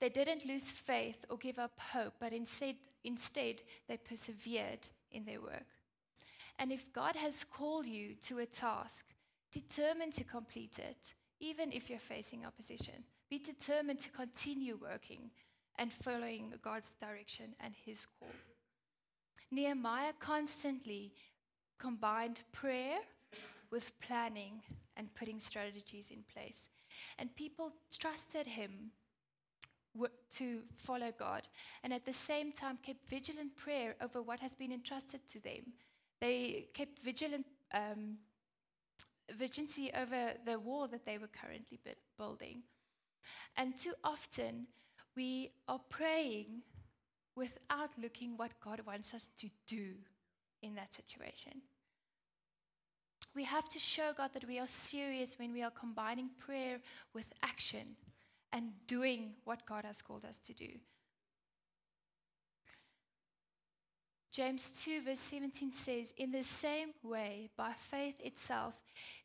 They 0.00 0.08
didn't 0.08 0.44
lose 0.44 0.68
faith 0.68 1.24
or 1.30 1.36
give 1.36 1.60
up 1.60 1.78
hope, 1.78 2.14
but 2.18 2.32
instead, 2.32 2.74
instead 3.04 3.62
they 3.86 3.98
persevered 3.98 4.88
in 5.12 5.26
their 5.26 5.40
work. 5.40 5.68
And 6.58 6.72
if 6.72 6.92
God 6.92 7.14
has 7.14 7.44
called 7.44 7.86
you 7.86 8.14
to 8.26 8.38
a 8.40 8.46
task, 8.46 9.13
determined 9.54 10.12
to 10.14 10.24
complete 10.24 10.78
it, 10.78 11.14
even 11.38 11.72
if 11.72 11.88
you're 11.88 12.10
facing 12.14 12.44
opposition. 12.44 13.04
Be 13.30 13.38
determined 13.38 14.00
to 14.00 14.10
continue 14.10 14.76
working 14.80 15.30
and 15.78 15.92
following 15.92 16.52
God's 16.62 16.94
direction 16.94 17.54
and 17.60 17.74
His 17.86 18.06
call. 18.18 18.34
Nehemiah 19.50 20.14
constantly 20.18 21.12
combined 21.78 22.40
prayer 22.52 22.98
with 23.70 23.92
planning 24.00 24.62
and 24.96 25.14
putting 25.14 25.38
strategies 25.38 26.10
in 26.10 26.24
place. 26.32 26.68
And 27.18 27.34
people 27.34 27.72
trusted 27.96 28.46
him 28.46 28.90
to 30.36 30.62
follow 30.76 31.12
God 31.16 31.42
and 31.84 31.92
at 31.92 32.04
the 32.04 32.12
same 32.12 32.52
time 32.52 32.78
kept 32.82 33.08
vigilant 33.08 33.56
prayer 33.56 33.94
over 34.00 34.20
what 34.22 34.40
has 34.40 34.52
been 34.52 34.72
entrusted 34.72 35.20
to 35.28 35.40
them. 35.40 35.72
They 36.20 36.66
kept 36.74 36.98
vigilant 37.00 37.46
um, 37.72 38.18
vigilancy 39.32 39.90
over 39.94 40.32
the 40.44 40.58
wall 40.58 40.88
that 40.88 41.04
they 41.04 41.18
were 41.18 41.28
currently 41.28 41.78
building. 42.18 42.62
And 43.56 43.78
too 43.78 43.94
often, 44.02 44.66
we 45.16 45.52
are 45.68 45.80
praying 45.88 46.62
without 47.36 47.90
looking 48.00 48.36
what 48.36 48.60
God 48.60 48.80
wants 48.86 49.14
us 49.14 49.28
to 49.38 49.48
do 49.66 49.94
in 50.62 50.74
that 50.74 50.94
situation. 50.94 51.62
We 53.34 53.44
have 53.44 53.68
to 53.70 53.78
show 53.78 54.12
God 54.16 54.30
that 54.34 54.46
we 54.46 54.60
are 54.60 54.68
serious 54.68 55.38
when 55.38 55.52
we 55.52 55.62
are 55.62 55.70
combining 55.70 56.30
prayer 56.38 56.78
with 57.12 57.32
action 57.42 57.96
and 58.52 58.70
doing 58.86 59.32
what 59.44 59.66
God 59.66 59.84
has 59.84 60.00
called 60.00 60.24
us 60.24 60.38
to 60.38 60.52
do. 60.52 60.68
James 64.34 64.70
2, 64.82 65.02
verse 65.02 65.20
17 65.20 65.70
says, 65.70 66.12
In 66.16 66.32
the 66.32 66.42
same 66.42 66.88
way, 67.04 67.50
by 67.56 67.70
faith 67.70 68.16
itself, 68.18 68.74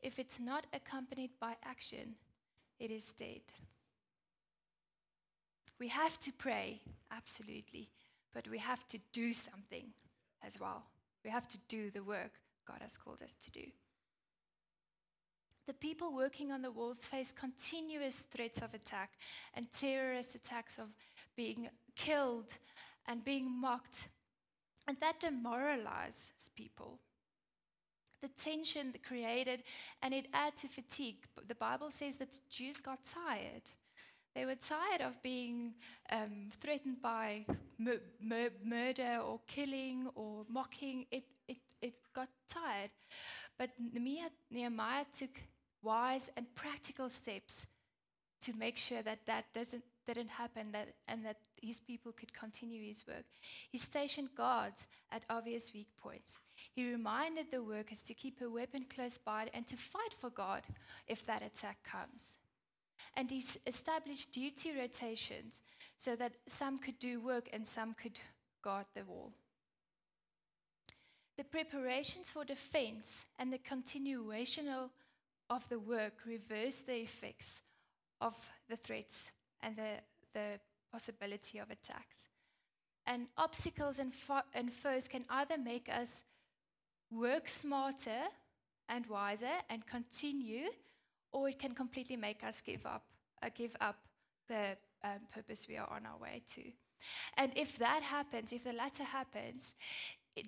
if 0.03 0.19
it's 0.19 0.39
not 0.39 0.67
accompanied 0.71 1.31
by 1.41 1.55
action, 1.65 2.13
it 2.79 2.91
is 2.91 3.11
dead. 3.13 3.41
We 5.79 5.87
have 5.87 6.19
to 6.19 6.31
pray, 6.31 6.81
absolutely, 7.11 7.89
but 8.35 8.47
we 8.49 8.59
have 8.59 8.87
to 8.89 8.99
do 9.11 9.33
something 9.33 9.87
as 10.45 10.59
well. 10.59 10.83
We 11.25 11.31
have 11.31 11.47
to 11.47 11.57
do 11.67 11.89
the 11.89 12.03
work 12.03 12.33
God 12.67 12.77
has 12.83 12.95
called 12.95 13.23
us 13.23 13.33
to 13.41 13.49
do. 13.49 13.65
The 15.65 15.73
people 15.73 16.13
working 16.13 16.51
on 16.51 16.61
the 16.61 16.69
walls 16.69 16.99
face 16.99 17.31
continuous 17.31 18.17
threats 18.29 18.61
of 18.61 18.75
attack 18.75 19.13
and 19.55 19.71
terrorist 19.71 20.35
attacks 20.35 20.77
of 20.77 20.89
being 21.35 21.67
killed 21.95 22.53
and 23.07 23.25
being 23.25 23.49
mocked 23.49 24.07
and 24.89 24.97
that 24.97 25.19
demoralizes 25.19 26.49
people. 26.55 26.97
The 28.23 28.27
tension 28.29 28.91
that 28.91 29.03
created, 29.03 29.61
and 30.01 30.15
it 30.15 30.25
adds 30.33 30.61
to 30.61 30.67
fatigue. 30.67 31.27
The 31.47 31.53
Bible 31.53 31.91
says 31.91 32.15
that 32.15 32.31
the 32.31 32.39
Jews 32.49 32.79
got 32.81 32.97
tired. 33.03 33.69
They 34.33 34.47
were 34.47 34.55
tired 34.55 35.01
of 35.01 35.21
being 35.21 35.75
um, 36.11 36.49
threatened 36.59 37.03
by 37.03 37.45
mur- 37.77 38.01
mur- 38.19 38.49
murder 38.65 39.19
or 39.23 39.39
killing 39.45 40.07
or 40.15 40.43
mocking. 40.49 41.05
It, 41.11 41.25
it, 41.47 41.57
it 41.83 41.93
got 42.15 42.29
tired. 42.47 42.89
But 43.59 43.69
Nehemiah 44.49 45.05
took 45.15 45.39
wise 45.83 46.31
and 46.35 46.47
practical 46.55 47.11
steps 47.11 47.67
to 48.41 48.53
make 48.53 48.77
sure 48.77 49.03
that 49.03 49.19
that 49.27 49.45
doesn't, 49.53 49.83
didn't 50.13 50.29
happen 50.29 50.71
that, 50.71 50.89
and 51.07 51.25
that 51.25 51.37
his 51.61 51.79
people 51.79 52.11
could 52.11 52.33
continue 52.33 52.87
his 52.87 53.05
work. 53.07 53.25
He 53.71 53.77
stationed 53.77 54.29
guards 54.35 54.87
at 55.11 55.23
obvious 55.29 55.71
weak 55.73 55.89
points. 56.01 56.37
He 56.71 56.89
reminded 56.89 57.51
the 57.51 57.63
workers 57.63 58.01
to 58.03 58.13
keep 58.13 58.41
a 58.41 58.49
weapon 58.49 58.85
close 58.93 59.17
by 59.17 59.49
and 59.53 59.67
to 59.67 59.77
fight 59.77 60.13
for 60.19 60.29
God 60.29 60.63
if 61.07 61.25
that 61.25 61.41
attack 61.41 61.77
comes. 61.83 62.37
And 63.15 63.29
he 63.29 63.43
established 63.65 64.31
duty 64.31 64.71
rotations 64.77 65.61
so 65.97 66.15
that 66.15 66.33
some 66.45 66.77
could 66.79 66.99
do 66.99 67.19
work 67.19 67.49
and 67.51 67.65
some 67.65 67.93
could 67.93 68.19
guard 68.63 68.85
the 68.95 69.03
wall. 69.03 69.31
The 71.37 71.43
preparations 71.43 72.29
for 72.29 72.43
defense 72.43 73.25
and 73.37 73.51
the 73.51 73.57
continuation 73.57 74.67
of 75.49 75.69
the 75.69 75.79
work 75.79 76.13
reversed 76.25 76.85
the 76.85 76.97
effects 76.97 77.61
of 78.21 78.35
the 78.69 78.75
threats 78.75 79.31
and 79.61 79.75
the, 79.75 79.99
the 80.33 80.59
possibility 80.91 81.59
of 81.59 81.69
attacks. 81.69 82.27
And 83.05 83.27
obstacles 83.37 83.99
and, 83.99 84.13
fo- 84.13 84.49
and 84.53 84.71
foes 84.71 85.07
can 85.07 85.25
either 85.29 85.57
make 85.57 85.89
us 85.89 86.23
work 87.11 87.49
smarter 87.49 88.27
and 88.87 89.05
wiser 89.07 89.47
and 89.69 89.85
continue, 89.85 90.69
or 91.31 91.49
it 91.49 91.59
can 91.59 91.73
completely 91.73 92.15
make 92.15 92.43
us 92.43 92.61
give 92.61 92.85
up, 92.85 93.03
uh, 93.41 93.49
give 93.53 93.75
up 93.81 93.97
the 94.47 94.77
um, 95.03 95.19
purpose 95.33 95.67
we 95.67 95.77
are 95.77 95.89
on 95.89 96.05
our 96.05 96.17
way 96.17 96.41
to. 96.55 96.63
And 97.37 97.51
if 97.55 97.77
that 97.79 98.03
happens, 98.03 98.51
if 98.51 98.63
the 98.63 98.73
latter 98.73 99.03
happens, 99.03 99.73
it, 100.35 100.47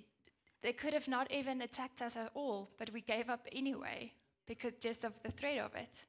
they 0.62 0.74
could 0.74 0.94
have 0.94 1.08
not 1.08 1.32
even 1.32 1.62
attacked 1.62 2.01
us 2.01 2.15
at 2.15 2.32
all, 2.34 2.70
but 2.77 2.91
we 2.91 3.01
gave 3.01 3.30
up 3.30 3.48
anyway 3.51 4.13
because 4.48 4.74
just 4.80 5.03
of 5.03 5.13
the 5.24 5.32
threat 5.32 5.58
of 5.58 5.74
it. 5.75 6.03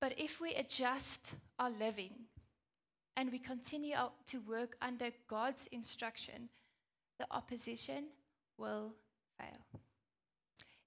But 0.00 0.14
if 0.16 0.40
we 0.40 0.54
adjust 0.54 1.34
our 1.58 1.70
living 1.70 2.12
and 3.16 3.30
we 3.30 3.38
continue 3.38 3.96
to 4.26 4.40
work 4.40 4.76
under 4.80 5.10
God's 5.28 5.66
instruction, 5.70 6.48
the 7.18 7.26
opposition 7.30 8.04
will 8.56 8.94
fail. 9.38 9.80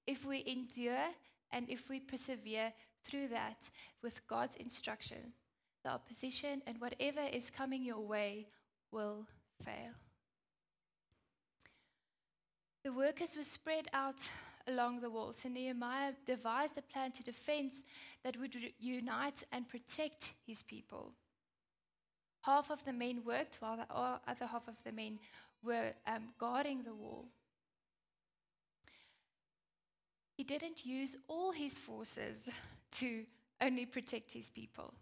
If 0.08 0.26
we 0.26 0.44
endure 0.48 1.10
and 1.52 1.70
if 1.70 1.90
we 1.90 2.00
persevere 2.00 2.74
through 3.04 3.28
that 3.28 3.70
with 4.02 4.26
God's 4.28 4.56
instruction, 4.56 5.34
the 5.84 5.92
opposition 5.92 6.64
and 6.66 6.82
whatever 6.82 7.22
is 7.32 7.52
coming 7.52 7.84
your 7.84 8.00
way 8.00 8.48
will 8.92 9.28
fail. 9.64 9.94
The 12.84 12.92
workers 12.92 13.36
were 13.36 13.44
spread 13.44 13.88
out 13.94 14.28
along 14.68 15.02
the 15.02 15.10
walls, 15.10 15.44
and 15.46 15.54
Nehemiah 15.54 16.14
devised 16.26 16.78
a 16.78 16.82
plan 16.82 17.12
to 17.14 17.24
defense 17.24 17.84
that 18.24 18.40
would 18.40 18.56
unite 18.80 19.44
and 19.52 19.68
protect 19.68 20.34
his 20.46 20.64
people. 20.64 21.14
Half 22.42 22.72
of 22.72 22.84
the 22.86 22.94
men 22.94 23.24
worked, 23.26 23.58
while 23.60 23.78
the 23.78 23.88
other 23.94 24.46
half 24.46 24.68
of 24.68 24.84
the 24.84 24.92
men 24.92 25.20
were 25.64 25.94
um, 26.06 26.30
guarding 26.38 26.84
the 26.84 26.94
wall. 26.94 27.26
He 30.36 30.44
didn't 30.44 30.86
use 30.86 31.16
all 31.28 31.52
his 31.52 31.78
forces 31.78 32.50
to 32.94 33.24
only 33.62 33.86
protect 33.86 34.34
his 34.34 34.50
people. 34.50 34.94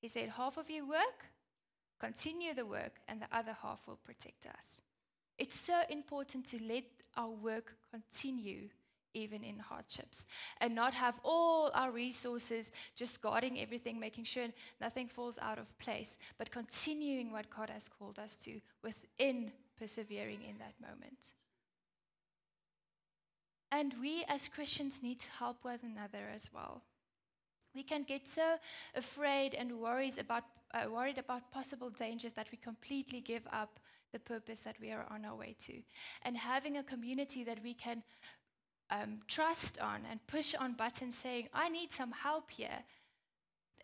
He 0.00 0.08
said, 0.08 0.30
Half 0.30 0.56
of 0.56 0.70
you 0.70 0.88
work, 0.88 1.26
continue 1.98 2.54
the 2.54 2.64
work, 2.64 3.00
and 3.08 3.20
the 3.20 3.28
other 3.32 3.56
half 3.62 3.86
will 3.86 3.98
protect 4.04 4.46
us. 4.46 4.80
It's 5.38 5.58
so 5.58 5.82
important 5.90 6.46
to 6.46 6.62
let 6.62 6.84
our 7.16 7.30
work 7.30 7.74
continue 7.90 8.68
even 9.16 9.42
in 9.42 9.58
hardships, 9.58 10.26
and 10.60 10.74
not 10.74 10.94
have 10.94 11.18
all 11.24 11.70
our 11.74 11.90
resources 11.90 12.70
just 12.94 13.20
guarding 13.20 13.58
everything, 13.58 13.98
making 13.98 14.24
sure 14.24 14.48
nothing 14.80 15.08
falls 15.08 15.38
out 15.40 15.58
of 15.58 15.78
place, 15.78 16.16
but 16.38 16.50
continuing 16.50 17.32
what 17.32 17.50
God 17.50 17.70
has 17.70 17.88
called 17.88 18.18
us 18.18 18.36
to 18.44 18.60
within 18.82 19.52
persevering 19.78 20.42
in 20.50 20.58
that 20.58 20.74
moment. 20.80 21.34
And 23.70 23.94
we 24.00 24.24
as 24.28 24.48
Christians 24.48 25.02
need 25.02 25.20
to 25.20 25.30
help 25.38 25.64
one 25.64 25.80
another 25.82 26.24
as 26.34 26.50
well. 26.52 26.82
We 27.74 27.82
can 27.82 28.04
get 28.04 28.28
so 28.28 28.56
afraid 28.94 29.54
and 29.54 29.80
worries 29.80 30.18
about, 30.18 30.44
uh, 30.72 30.88
worried 30.90 31.18
about 31.18 31.50
possible 31.50 31.90
dangers 31.90 32.32
that 32.34 32.48
we 32.50 32.58
completely 32.58 33.20
give 33.20 33.46
up 33.52 33.80
the 34.12 34.20
purpose 34.20 34.60
that 34.60 34.76
we 34.80 34.92
are 34.92 35.04
on 35.10 35.24
our 35.24 35.36
way 35.36 35.54
to. 35.66 35.74
And 36.22 36.36
having 36.36 36.76
a 36.78 36.82
community 36.82 37.44
that 37.44 37.62
we 37.62 37.74
can 37.74 38.02
um, 38.90 39.20
trust 39.26 39.78
on 39.78 40.00
and 40.10 40.24
push 40.26 40.54
on 40.54 40.74
buttons 40.74 41.16
saying, 41.16 41.48
I 41.52 41.68
need 41.68 41.92
some 41.92 42.12
help 42.12 42.50
here. 42.50 42.84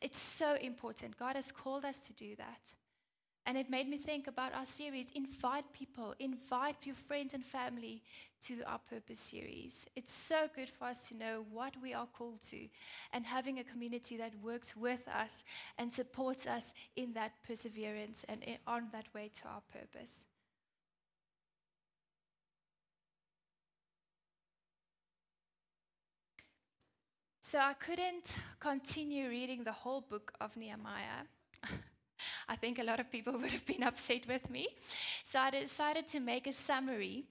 It's 0.01 0.21
so 0.21 0.57
important. 0.57 1.17
God 1.17 1.37
has 1.37 1.53
called 1.53 1.85
us 1.85 2.07
to 2.07 2.13
do 2.13 2.35
that. 2.37 2.73
And 3.45 3.59
it 3.59 3.69
made 3.69 3.89
me 3.89 3.97
think 3.97 4.29
about 4.29 4.55
our 4.55 4.67
series 4.67 5.11
invite 5.17 5.73
people, 5.73 6.15
invite 6.21 6.77
your 6.85 6.95
friends 6.95 7.35
and 7.35 7.45
family 7.45 8.03
to 8.47 8.63
our 8.67 8.79
purpose 8.79 9.19
series. 9.19 9.85
It's 9.97 10.13
so 10.13 10.49
good 10.55 10.71
for 10.71 10.85
us 10.85 11.09
to 11.09 11.17
know 11.17 11.45
what 11.51 11.75
we 11.83 11.93
are 11.93 12.07
called 12.07 12.41
to 12.51 12.69
and 13.13 13.27
having 13.27 13.59
a 13.59 13.65
community 13.65 14.17
that 14.17 14.41
works 14.43 14.77
with 14.77 15.09
us 15.09 15.43
and 15.77 15.93
supports 15.93 16.47
us 16.47 16.73
in 16.95 17.15
that 17.15 17.33
perseverance 17.47 18.25
and 18.29 18.45
on 18.67 18.89
that 18.93 19.13
way 19.13 19.29
to 19.41 19.49
our 19.49 19.63
purpose. 19.73 20.25
So 27.53 27.59
I 27.59 27.75
couldn't 27.75 28.39
continue 28.61 29.29
reading 29.29 29.63
the 29.63 29.73
whole 29.73 30.01
book 30.01 30.33
of 30.41 30.57
Nehemiah. 30.57 31.27
I 32.49 32.57
think 32.57 32.79
a 32.79 32.83
lot 32.83 32.99
of 32.99 33.11
people 33.11 33.35
would 33.39 33.51
have 33.51 33.67
been 33.67 33.83
upset 33.83 34.27
with 34.27 34.49
me. 34.49 34.69
So 35.23 35.39
I 35.39 35.51
decided 35.51 36.09
to 36.13 36.21
make 36.21 36.47
a 36.47 36.55
summary 36.55 37.25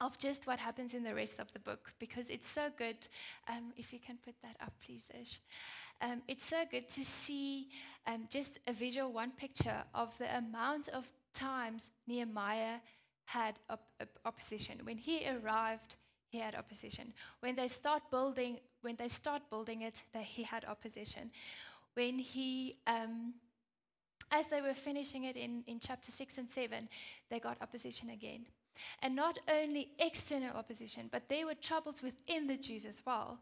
of 0.00 0.16
just 0.16 0.46
what 0.46 0.60
happens 0.60 0.94
in 0.94 1.02
the 1.02 1.12
rest 1.12 1.40
of 1.40 1.52
the 1.52 1.58
book 1.58 1.92
because 1.98 2.30
it's 2.30 2.46
so 2.46 2.68
good. 2.78 3.08
Um, 3.48 3.72
if 3.76 3.92
you 3.92 3.98
can 3.98 4.16
put 4.24 4.36
that 4.42 4.54
up, 4.60 4.74
please, 4.86 5.10
Ish. 5.20 5.40
Um, 6.00 6.22
it's 6.28 6.44
so 6.44 6.62
good 6.70 6.88
to 6.90 7.04
see 7.04 7.70
um, 8.06 8.28
just 8.30 8.60
a 8.68 8.72
visual, 8.72 9.12
one 9.12 9.32
picture 9.32 9.82
of 9.92 10.16
the 10.18 10.38
amount 10.38 10.86
of 10.86 11.10
times 11.34 11.90
Nehemiah 12.06 12.78
had 13.24 13.58
op- 13.68 13.90
op- 14.00 14.20
opposition. 14.24 14.78
When 14.84 14.98
he 14.98 15.28
arrived, 15.28 15.96
he 16.32 16.38
had 16.38 16.54
opposition. 16.54 17.12
When 17.40 17.54
they 17.54 17.68
start 17.68 18.02
building, 18.10 18.58
when 18.80 18.96
they 18.96 19.08
start 19.08 19.42
building 19.50 19.82
it, 19.82 20.02
they, 20.14 20.22
he 20.22 20.42
had 20.42 20.64
opposition. 20.64 21.30
When 21.92 22.18
he, 22.18 22.78
um, 22.86 23.34
as 24.30 24.46
they 24.46 24.62
were 24.62 24.72
finishing 24.72 25.24
it 25.24 25.36
in, 25.36 25.62
in 25.66 25.78
chapter 25.78 26.10
six 26.10 26.38
and 26.38 26.48
seven, 26.48 26.88
they 27.28 27.38
got 27.38 27.60
opposition 27.60 28.08
again. 28.08 28.46
And 29.02 29.14
not 29.14 29.38
only 29.46 29.90
external 29.98 30.56
opposition, 30.56 31.10
but 31.12 31.28
there 31.28 31.44
were 31.44 31.54
troubles 31.54 32.02
within 32.02 32.46
the 32.46 32.56
Jews 32.56 32.86
as 32.86 33.02
well. 33.04 33.38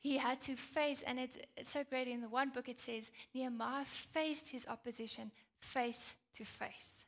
He 0.00 0.16
had 0.16 0.40
to 0.40 0.56
face, 0.56 1.02
and 1.06 1.20
it's, 1.20 1.36
it's 1.58 1.70
so 1.70 1.84
great 1.84 2.08
in 2.08 2.22
the 2.22 2.28
one 2.30 2.48
book 2.48 2.70
it 2.70 2.80
says, 2.80 3.10
Nehemiah 3.34 3.84
faced 3.84 4.48
his 4.48 4.66
opposition 4.66 5.30
face 5.58 6.14
to 6.32 6.44
face. 6.46 7.04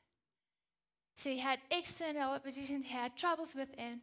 So 1.15 1.31
he 1.31 1.39
had 1.39 1.61
external 1.71 2.33
opposition, 2.33 2.83
he 2.83 2.95
had 2.95 3.17
troubles 3.17 3.55
within, 3.55 4.01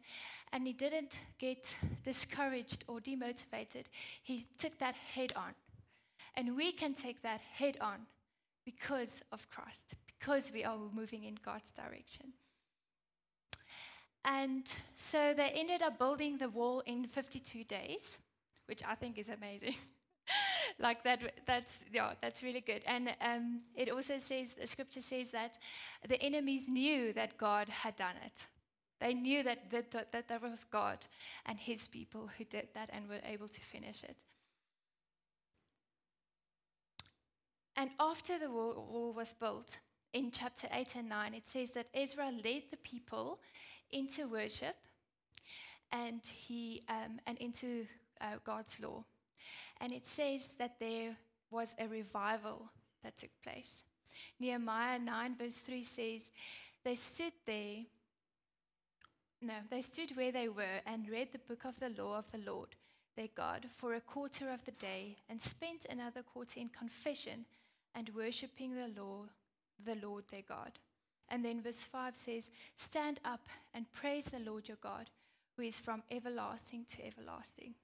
and 0.52 0.66
he 0.66 0.72
didn't 0.72 1.18
get 1.38 1.74
discouraged 2.04 2.84
or 2.86 3.00
demotivated. 3.00 3.86
He 4.22 4.46
took 4.58 4.78
that 4.78 4.94
head 4.94 5.32
on. 5.36 5.54
And 6.34 6.56
we 6.56 6.72
can 6.72 6.94
take 6.94 7.22
that 7.22 7.40
head 7.40 7.76
on 7.80 8.06
because 8.64 9.22
of 9.32 9.48
Christ, 9.50 9.94
because 10.06 10.52
we 10.52 10.64
are 10.64 10.78
moving 10.92 11.24
in 11.24 11.36
God's 11.44 11.72
direction. 11.72 12.32
And 14.24 14.72
so 14.96 15.34
they 15.34 15.50
ended 15.54 15.82
up 15.82 15.98
building 15.98 16.38
the 16.38 16.48
wall 16.48 16.80
in 16.86 17.06
52 17.06 17.64
days, 17.64 18.18
which 18.66 18.82
I 18.86 18.94
think 18.94 19.18
is 19.18 19.28
amazing. 19.28 19.74
like 20.80 21.04
that, 21.04 21.20
that's 21.46 21.84
yeah, 21.92 22.12
that's 22.20 22.42
really 22.42 22.60
good. 22.60 22.82
And 22.86 23.14
um, 23.20 23.60
it 23.74 23.90
also 23.90 24.18
says 24.18 24.54
the 24.54 24.66
scripture 24.66 25.00
says 25.00 25.30
that 25.30 25.58
the 26.08 26.20
enemies 26.22 26.68
knew 26.68 27.12
that 27.12 27.36
God 27.36 27.68
had 27.68 27.96
done 27.96 28.16
it. 28.24 28.46
They 29.00 29.14
knew 29.14 29.42
that 29.42 29.70
that, 29.70 29.90
that, 29.92 30.12
that 30.12 30.28
that 30.28 30.42
was 30.42 30.64
God 30.64 31.06
and 31.46 31.58
His 31.58 31.86
people 31.88 32.30
who 32.36 32.44
did 32.44 32.68
that 32.74 32.90
and 32.92 33.08
were 33.08 33.20
able 33.24 33.48
to 33.48 33.60
finish 33.60 34.02
it. 34.02 34.16
And 37.76 37.90
after 37.98 38.38
the 38.38 38.50
wall, 38.50 38.86
wall 38.90 39.12
was 39.12 39.32
built, 39.32 39.78
in 40.12 40.30
chapter 40.32 40.66
8 40.72 40.96
and 40.96 41.08
9, 41.08 41.34
it 41.34 41.48
says 41.48 41.70
that 41.70 41.86
Ezra 41.94 42.30
led 42.44 42.64
the 42.70 42.76
people 42.82 43.38
into 43.92 44.28
worship 44.28 44.76
and 45.92 46.20
he 46.26 46.82
um, 46.88 47.20
and 47.26 47.38
into 47.38 47.86
uh, 48.20 48.36
God's 48.44 48.78
law. 48.80 49.04
And 49.80 49.92
it 49.92 50.06
says 50.06 50.48
that 50.58 50.78
there 50.78 51.16
was 51.50 51.74
a 51.78 51.88
revival 51.88 52.70
that 53.02 53.16
took 53.16 53.30
place. 53.42 53.82
Nehemiah 54.38 54.98
9, 54.98 55.36
verse 55.36 55.56
3 55.56 55.82
says, 55.82 56.30
They 56.84 56.94
stood 56.94 57.32
there, 57.46 57.84
no, 59.42 59.54
they 59.70 59.80
stood 59.80 60.16
where 60.16 60.32
they 60.32 60.48
were 60.48 60.80
and 60.86 61.08
read 61.08 61.28
the 61.32 61.38
book 61.38 61.64
of 61.64 61.80
the 61.80 61.90
law 62.02 62.18
of 62.18 62.30
the 62.30 62.38
Lord, 62.38 62.76
their 63.16 63.28
God, 63.34 63.66
for 63.74 63.94
a 63.94 64.00
quarter 64.00 64.50
of 64.50 64.64
the 64.64 64.72
day, 64.72 65.16
and 65.28 65.40
spent 65.40 65.86
another 65.88 66.22
quarter 66.22 66.60
in 66.60 66.68
confession 66.68 67.46
and 67.94 68.10
worshipping 68.14 68.74
the 68.74 69.00
law, 69.00 69.24
the 69.82 69.96
Lord 70.06 70.24
their 70.30 70.42
God. 70.46 70.72
And 71.28 71.44
then 71.44 71.62
verse 71.62 71.82
5 71.82 72.16
says, 72.16 72.50
Stand 72.76 73.20
up 73.24 73.48
and 73.72 73.90
praise 73.92 74.26
the 74.26 74.40
Lord 74.40 74.68
your 74.68 74.78
God, 74.82 75.08
who 75.56 75.62
is 75.62 75.80
from 75.80 76.02
everlasting 76.10 76.84
to 76.90 77.06
everlasting. 77.06 77.74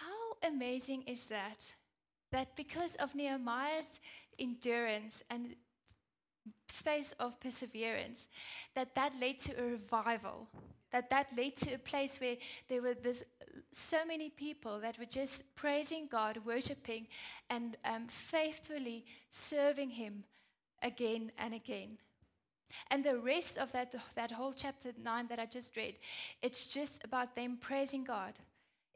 How 0.00 0.48
amazing 0.48 1.02
is 1.06 1.26
that? 1.26 1.72
That 2.32 2.56
because 2.56 2.94
of 2.96 3.14
Nehemiah's 3.14 4.00
endurance 4.38 5.22
and 5.30 5.54
space 6.68 7.14
of 7.20 7.38
perseverance, 7.40 8.28
that 8.74 8.94
that 8.94 9.12
led 9.20 9.38
to 9.40 9.52
a 9.58 9.64
revival, 9.64 10.48
that 10.90 11.10
that 11.10 11.28
led 11.36 11.56
to 11.56 11.74
a 11.74 11.78
place 11.78 12.20
where 12.20 12.36
there 12.68 12.82
were 12.82 12.94
this, 12.94 13.24
so 13.72 14.04
many 14.04 14.30
people 14.30 14.80
that 14.80 14.98
were 14.98 15.04
just 15.04 15.54
praising 15.54 16.08
God, 16.10 16.38
worshiping, 16.44 17.06
and 17.48 17.76
um, 17.84 18.08
faithfully 18.08 19.04
serving 19.30 19.90
Him 19.90 20.24
again 20.82 21.30
and 21.38 21.54
again. 21.54 21.98
And 22.90 23.04
the 23.04 23.18
rest 23.18 23.58
of 23.58 23.70
that, 23.72 23.94
that 24.16 24.32
whole 24.32 24.52
chapter 24.52 24.92
9 25.00 25.28
that 25.28 25.38
I 25.38 25.46
just 25.46 25.76
read, 25.76 25.94
it's 26.42 26.66
just 26.66 27.04
about 27.04 27.36
them 27.36 27.58
praising 27.60 28.04
God. 28.04 28.34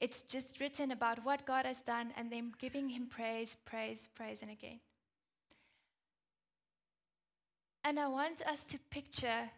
It's 0.01 0.23
just 0.23 0.61
written 0.61 0.91
about 0.93 1.25
what 1.25 1.45
God 1.45 1.67
has 1.67 1.81
done 1.81 2.13
and 2.17 2.31
them 2.31 2.53
giving 2.59 2.89
Him 2.91 3.07
praise, 3.07 3.57
praise, 3.65 4.09
praise, 4.15 4.43
and 4.43 4.51
again. 4.51 4.81
And 7.85 7.99
I 7.99 8.09
want 8.09 8.43
us 8.47 8.65
to 8.65 8.79
picture, 8.91 9.51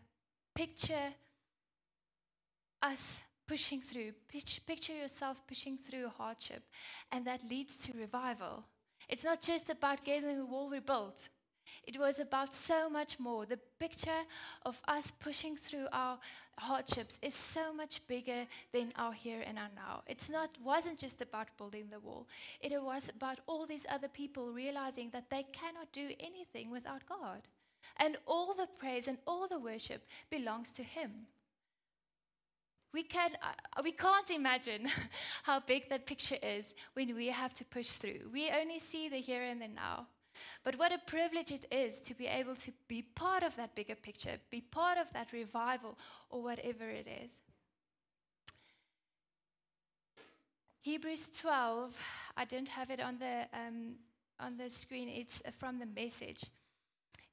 picture 0.55 1.15
us 2.83 3.21
pushing 3.47 3.81
through. 3.81 4.13
Picture 4.67 4.95
yourself 4.95 5.43
pushing 5.49 5.77
through 5.77 6.09
hardship, 6.17 6.63
and 7.11 7.27
that 7.27 7.41
leads 7.51 7.79
to 7.85 7.93
revival. 7.99 8.65
It's 9.09 9.25
not 9.25 9.43
just 9.43 9.69
about 9.69 10.05
getting 10.05 10.39
the 10.39 10.47
wall 10.47 10.71
rebuilt. 10.71 11.29
It 11.85 11.99
was 11.99 12.19
about 12.19 12.55
so 12.55 12.89
much 12.89 13.19
more. 13.19 13.47
The 13.47 13.59
picture 13.79 14.23
of 14.65 14.81
us 14.87 15.11
pushing 15.11 15.57
through 15.57 15.87
our 15.93 16.19
hardships 16.59 17.19
is 17.23 17.35
so 17.35 17.73
much 17.73 18.07
bigger 18.07 18.47
than 18.73 18.93
our 18.97 19.13
here 19.13 19.43
and 19.47 19.59
our 19.59 19.71
now. 19.75 20.03
It's 20.07 20.31
not 20.31 20.51
wasn't 20.63 20.99
just 20.99 21.21
about 21.21 21.57
building 21.57 21.87
the 21.91 22.01
wall. 22.01 22.27
It 22.61 22.73
was 22.83 23.09
about 23.09 23.41
all 23.47 23.67
these 23.67 23.87
other 23.89 24.09
people 24.09 24.53
realizing 24.53 25.11
that 25.11 25.31
they 25.31 25.45
cannot 25.53 25.93
do 25.93 26.11
anything 26.21 26.71
without 26.71 27.07
God. 27.07 27.43
And 27.97 28.17
all 28.27 28.55
the 28.55 28.69
praise 28.79 29.09
and 29.09 29.19
all 29.27 29.49
the 29.49 29.59
worship 29.59 30.07
belongs 30.31 30.71
to 30.73 30.83
him. 30.83 31.27
We, 32.93 33.05
can, 33.05 33.31
uh, 33.43 33.83
we 33.85 33.93
can't 33.93 34.31
imagine 34.31 34.89
how 35.45 35.61
big 35.61 35.89
that 35.91 36.07
picture 36.07 36.39
is 36.43 36.75
when 36.95 37.15
we 37.15 37.29
have 37.29 37.55
to 37.55 37.65
push 37.65 37.91
through. 37.91 38.31
We 38.33 38.51
only 38.51 38.81
see 38.81 39.09
the 39.09 39.19
here 39.19 39.45
and 39.45 39.63
the 39.63 39.69
now. 39.69 40.09
But 40.65 40.79
what 40.79 40.93
a 40.93 40.99
privilege 40.99 41.51
it 41.51 41.65
is 41.71 42.01
to 42.03 42.15
be 42.15 42.27
able 42.27 42.55
to 42.57 42.73
be 42.89 43.01
part 43.03 43.43
of 43.43 43.57
that 43.57 43.75
bigger 43.75 43.95
picture, 43.95 44.37
be 44.51 44.61
part 44.61 44.99
of 44.99 45.11
that 45.13 45.33
revival 45.33 45.99
or 46.29 46.43
whatever 46.43 46.87
it 46.89 47.07
is. 47.25 47.41
Hebrews 50.83 51.29
12, 51.39 51.97
I 52.37 52.45
don't 52.47 52.69
have 52.69 52.91
it 52.91 53.01
on 53.01 53.19
the, 53.19 53.47
um, 53.53 53.97
on 54.39 54.57
the 54.57 54.71
screen, 54.71 55.09
it's 55.09 55.43
from 55.59 55.79
the 55.79 55.87
message. 55.87 56.45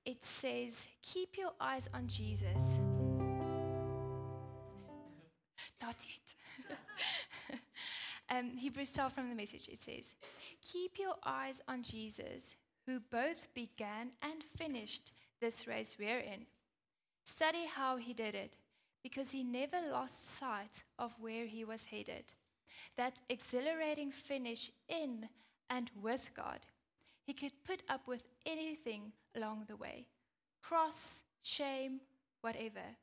It 0.05 0.23
says, 0.23 0.88
Keep 1.01 1.38
your 1.38 1.51
eyes 1.60 1.89
on 1.93 2.07
Jesus. 2.07 2.79
Not 5.81 5.95
yet. 6.05 6.77
um, 8.29 8.57
Hebrews 8.57 8.93
12 8.93 9.13
from 9.13 9.29
the 9.29 9.36
message, 9.36 9.69
it 9.69 9.81
says, 9.81 10.15
Keep 10.62 10.99
your 10.99 11.15
eyes 11.25 11.62
on 11.67 11.83
Jesus 11.83 12.55
who 12.88 13.00
both 13.12 13.54
began 13.54 14.12
and 14.21 14.43
finished 14.43 15.12
this 15.41 15.67
race 15.67 15.97
we're 16.00 16.19
in. 16.19 16.47
Study 17.26 17.65
how 17.67 17.97
he 17.97 18.13
did 18.13 18.34
it, 18.34 18.56
because 19.04 19.32
he 19.32 19.43
never 19.43 19.78
lost 19.91 20.26
sight 20.26 20.84
of 20.97 21.13
where 21.19 21.45
he 21.45 21.65
was 21.65 21.86
headed. 21.86 22.34
That 22.95 23.19
exhilarating 23.30 24.12
finish 24.12 24.71
in 24.88 25.28
and 25.69 25.91
with 26.02 26.32
God. 26.34 26.60
He 27.23 27.34
could 27.34 27.52
put 27.65 27.84
up 27.89 28.08
with 28.08 28.23
anything 28.45 29.12
along 29.36 29.65
the 29.67 29.76
way 29.76 30.08
cross, 30.63 31.23
shame, 31.43 32.02
whatever. 32.41 32.95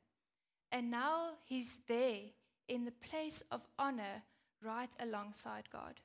And 0.71 0.91
now 0.91 1.31
he's 1.45 1.77
there 1.87 2.21
in 2.67 2.85
the 2.85 2.91
place 2.91 3.43
of 3.51 3.67
honor 3.79 4.23
right 4.63 4.89
alongside 4.99 5.69
God. 5.71 5.99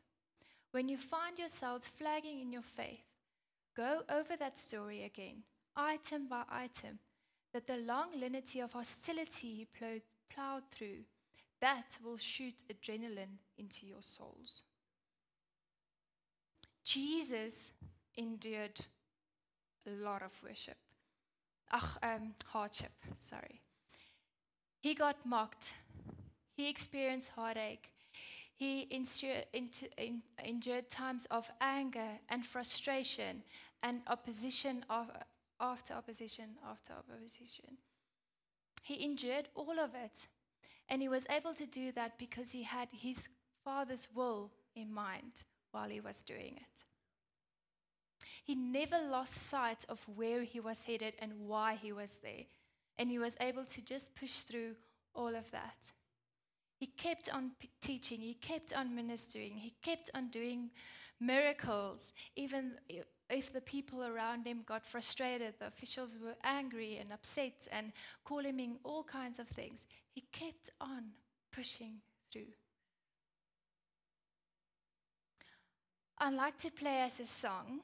When 0.70 0.88
you 0.88 0.96
find 0.96 1.38
yourselves 1.38 1.88
flagging 1.88 2.40
in 2.40 2.52
your 2.52 2.62
faith, 2.62 3.09
Go 3.76 4.02
over 4.08 4.36
that 4.36 4.58
story 4.58 5.02
again, 5.04 5.44
item 5.76 6.26
by 6.28 6.42
item, 6.50 6.98
that 7.52 7.66
the 7.66 7.76
long 7.76 8.08
lineage 8.18 8.56
of 8.56 8.72
hostility 8.72 9.54
he 9.54 9.66
plowed, 10.34 10.62
through, 10.70 11.04
that 11.60 11.98
will 12.02 12.18
shoot 12.18 12.54
adrenaline 12.72 13.38
into 13.58 13.86
your 13.86 14.02
souls. 14.02 14.62
Jesus 16.84 17.72
endured 18.16 18.80
a 19.86 19.90
lot 19.90 20.22
of 20.22 20.32
worship. 20.42 20.76
Ach, 21.72 21.98
um, 22.02 22.34
hardship, 22.46 22.92
sorry. 23.16 23.60
He 24.80 24.94
got 24.94 25.24
mocked. 25.24 25.72
He 26.56 26.68
experienced 26.68 27.30
heartache. 27.36 27.90
He 28.60 28.86
endured 28.92 30.90
times 30.90 31.26
of 31.30 31.50
anger 31.62 32.20
and 32.28 32.44
frustration 32.44 33.42
and 33.82 34.02
opposition 34.06 34.84
after 35.58 35.94
opposition 35.94 36.58
after 36.70 36.92
opposition. 36.92 37.78
He 38.82 39.02
endured 39.02 39.48
all 39.54 39.80
of 39.80 39.94
it. 39.94 40.28
And 40.90 41.00
he 41.00 41.08
was 41.08 41.26
able 41.30 41.54
to 41.54 41.64
do 41.64 41.90
that 41.92 42.18
because 42.18 42.50
he 42.50 42.64
had 42.64 42.88
his 42.92 43.28
Father's 43.64 44.08
will 44.14 44.50
in 44.76 44.92
mind 44.92 45.44
while 45.72 45.88
he 45.88 46.00
was 46.00 46.20
doing 46.20 46.58
it. 46.58 46.84
He 48.44 48.54
never 48.54 49.00
lost 49.00 49.48
sight 49.48 49.86
of 49.88 50.06
where 50.14 50.42
he 50.42 50.60
was 50.60 50.84
headed 50.84 51.14
and 51.18 51.46
why 51.46 51.78
he 51.80 51.92
was 51.92 52.18
there. 52.22 52.44
And 52.98 53.10
he 53.10 53.18
was 53.18 53.38
able 53.40 53.64
to 53.64 53.80
just 53.80 54.14
push 54.14 54.40
through 54.40 54.76
all 55.14 55.34
of 55.34 55.50
that. 55.52 55.92
He 56.80 56.86
kept 56.86 57.28
on 57.32 57.50
teaching, 57.82 58.20
he 58.20 58.32
kept 58.32 58.72
on 58.72 58.94
ministering, 58.94 59.58
he 59.58 59.74
kept 59.82 60.08
on 60.14 60.28
doing 60.28 60.70
miracles, 61.20 62.14
even 62.36 62.72
if 63.28 63.52
the 63.52 63.60
people 63.60 64.02
around 64.02 64.46
him 64.46 64.62
got 64.64 64.86
frustrated, 64.86 65.54
the 65.58 65.66
officials 65.66 66.16
were 66.18 66.36
angry 66.42 66.96
and 66.96 67.12
upset 67.12 67.68
and 67.70 67.92
calling 68.24 68.58
him 68.58 68.78
all 68.82 69.04
kinds 69.04 69.38
of 69.38 69.46
things. 69.46 69.84
He 70.10 70.22
kept 70.32 70.70
on 70.80 71.10
pushing 71.52 72.00
through. 72.32 72.54
I'd 76.16 76.32
like 76.32 76.56
to 76.60 76.70
play 76.70 77.02
us 77.02 77.20
a 77.20 77.26
song. 77.26 77.80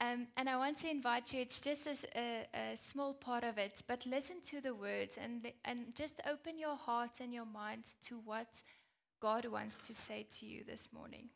Um, 0.00 0.28
and 0.36 0.48
I 0.48 0.56
want 0.56 0.76
to 0.78 0.90
invite 0.90 1.32
you, 1.32 1.40
it's 1.40 1.60
just 1.60 1.88
as 1.88 2.06
a, 2.14 2.46
a, 2.54 2.76
small 2.76 3.14
part 3.14 3.42
of 3.42 3.58
it, 3.58 3.82
but 3.88 4.06
listen 4.06 4.36
to 4.44 4.60
the 4.60 4.72
words 4.72 5.18
and, 5.20 5.50
and 5.64 5.92
just 5.96 6.20
open 6.30 6.56
your 6.56 6.76
heart 6.76 7.18
and 7.20 7.34
your 7.34 7.46
mind 7.46 7.84
to 8.02 8.14
what 8.24 8.62
God 9.20 9.44
wants 9.46 9.78
to 9.88 9.94
say 9.94 10.24
to 10.38 10.46
you 10.46 10.62
this 10.64 10.90
morning. 10.92 11.30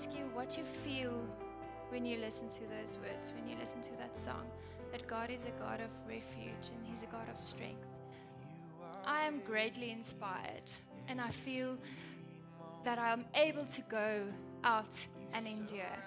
Ask 0.00 0.16
you 0.16 0.24
what 0.32 0.56
you 0.56 0.64
feel 0.64 1.12
when 1.90 2.06
you 2.06 2.16
listen 2.20 2.48
to 2.48 2.60
those 2.60 2.96
words, 3.02 3.34
when 3.36 3.46
you 3.46 3.54
listen 3.60 3.82
to 3.82 3.90
that 3.98 4.16
song, 4.16 4.46
that 4.92 5.06
God 5.06 5.28
is 5.28 5.44
a 5.44 5.50
God 5.62 5.78
of 5.82 5.90
refuge 6.08 6.70
and 6.74 6.86
He's 6.86 7.02
a 7.02 7.06
God 7.06 7.28
of 7.28 7.38
strength. 7.38 7.86
I 9.04 9.20
am 9.26 9.40
greatly 9.40 9.90
inspired 9.90 10.72
and 11.06 11.20
I 11.20 11.28
feel 11.28 11.76
that 12.82 12.98
I'm 12.98 13.26
able 13.34 13.66
to 13.66 13.82
go 13.90 14.22
out 14.64 15.06
and 15.34 15.46
endure. 15.46 15.98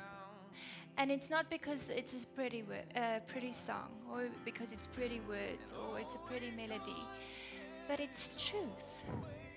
And 0.98 1.12
it's 1.12 1.30
not 1.30 1.48
because 1.52 1.88
it's 1.96 2.16
a 2.24 2.26
pretty, 2.26 2.64
uh, 2.96 3.20
pretty 3.28 3.54
song 3.54 3.92
or 4.12 4.24
because 4.44 4.72
it's 4.72 4.88
pretty 4.88 5.22
words 5.30 5.72
or 5.72 6.00
it's 6.00 6.16
a 6.16 6.20
pretty 6.30 6.52
melody, 6.58 7.06
but 7.88 8.00
it's 8.00 8.34
truth. 8.50 9.06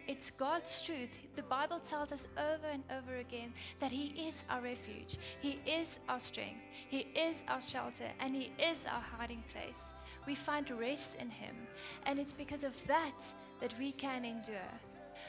It's 0.09 0.31
God's 0.31 0.83
truth. 0.83 1.11
The 1.35 1.42
Bible 1.42 1.81
tells 1.81 2.12
us 2.12 2.29
over 2.38 2.69
and 2.73 2.85
over 2.97 3.16
again 3.16 3.53
that 3.81 3.90
He 3.90 4.29
is 4.29 4.45
our 4.49 4.61
refuge, 4.61 5.19
He 5.40 5.59
is 5.66 5.99
our 6.09 6.21
strength, 6.21 6.61
He 6.88 7.09
is 7.14 7.42
our 7.49 7.61
shelter, 7.61 8.09
and 8.21 8.35
He 8.35 8.53
is 8.57 8.87
our 8.87 9.01
hiding 9.01 9.42
place. 9.53 9.92
We 10.25 10.37
find 10.37 10.71
rest 10.71 11.16
in 11.16 11.29
Him, 11.29 11.57
and 12.05 12.21
it's 12.21 12.33
because 12.33 12.62
of 12.62 12.75
that 12.87 13.35
that 13.61 13.75
we 13.81 13.90
can 13.90 14.25
endure. 14.25 14.73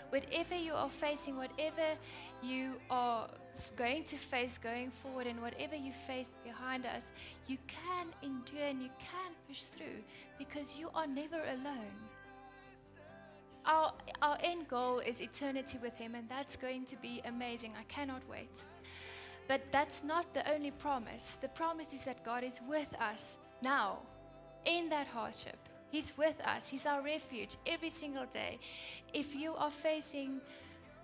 Whatever 0.10 0.56
you 0.56 0.74
are 0.74 0.90
facing, 0.90 1.38
whatever 1.38 1.98
you 2.44 2.74
are 2.92 3.28
going 3.76 4.04
to 4.04 4.16
face 4.16 4.60
going 4.60 4.92
forward, 4.92 5.26
and 5.26 5.42
whatever 5.42 5.76
you 5.76 5.92
face 5.92 6.32
behind 6.44 6.86
us, 6.86 7.12
you 7.48 7.58
can 7.68 8.08
endure 8.22 8.68
and 8.70 8.84
you 8.84 8.90
can 9.00 9.32
push 9.48 9.64
through 9.64 10.04
because 10.38 10.78
you 10.78 10.92
are 10.94 11.08
never 11.08 11.42
alone 11.56 12.07
our, 13.68 13.94
our 14.22 14.38
end 14.42 14.68
goal 14.68 15.00
is 15.00 15.22
eternity 15.22 15.78
with 15.82 15.96
Him, 15.98 16.16
and 16.16 16.28
that's 16.30 16.56
going 16.56 16.86
to 16.86 16.96
be 16.98 17.22
amazing. 17.26 17.74
I 17.78 17.84
cannot 17.84 18.22
wait. 18.30 18.64
But 19.48 19.62
that's 19.72 20.04
not 20.04 20.34
the 20.34 20.50
only 20.52 20.72
promise. 20.72 21.38
The 21.42 21.50
promise 21.50 21.94
is 21.94 22.02
that 22.02 22.24
God 22.24 22.44
is 22.44 22.60
with 22.68 22.94
us 23.00 23.38
now 23.62 24.00
in 24.66 24.90
that 24.90 25.08
hardship. 25.08 25.58
He's 25.90 26.12
with 26.18 26.40
us, 26.46 26.68
He's 26.68 26.86
our 26.86 27.02
refuge 27.02 27.56
every 27.66 27.90
single 27.90 28.26
day. 28.26 28.60
If 29.14 29.36
you 29.36 29.54
are 29.56 29.72
facing 29.72 30.42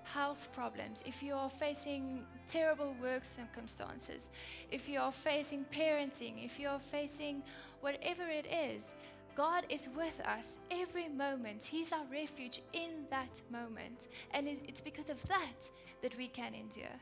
health 0.04 0.49
problems, 0.54 1.04
if 1.06 1.23
you 1.23 1.34
are 1.34 1.49
facing 1.49 2.26
terrible 2.47 2.95
work 3.02 3.23
circumstances, 3.23 4.30
if 4.71 4.89
you 4.89 4.99
are 4.99 5.12
facing 5.12 5.65
parenting, 5.73 6.45
if 6.45 6.60
you 6.60 6.67
are 6.67 6.80
facing 6.80 7.41
whatever 7.80 8.23
it 8.23 8.45
is, 8.47 8.93
God 9.35 9.65
is 9.69 9.89
with 9.95 10.21
us 10.25 10.59
every 10.69 11.09
moment. 11.09 11.63
He's 11.63 11.91
our 11.91 12.05
refuge 12.11 12.61
in 12.73 13.05
that 13.09 13.41
moment. 13.51 14.07
And 14.31 14.47
it's 14.47 14.81
because 14.81 15.09
of 15.09 15.21
that 15.27 15.69
that 16.01 16.17
we 16.17 16.27
can 16.27 16.53
endure. 16.53 16.99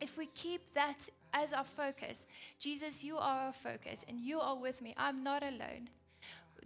If 0.00 0.16
we 0.16 0.26
keep 0.26 0.72
that 0.74 1.08
as 1.32 1.52
our 1.52 1.64
focus, 1.64 2.26
Jesus, 2.58 3.02
you 3.02 3.16
are 3.18 3.46
our 3.46 3.52
focus 3.52 4.04
and 4.08 4.18
you 4.20 4.40
are 4.40 4.56
with 4.56 4.80
me. 4.80 4.94
I'm 4.96 5.22
not 5.22 5.42
alone. 5.42 5.90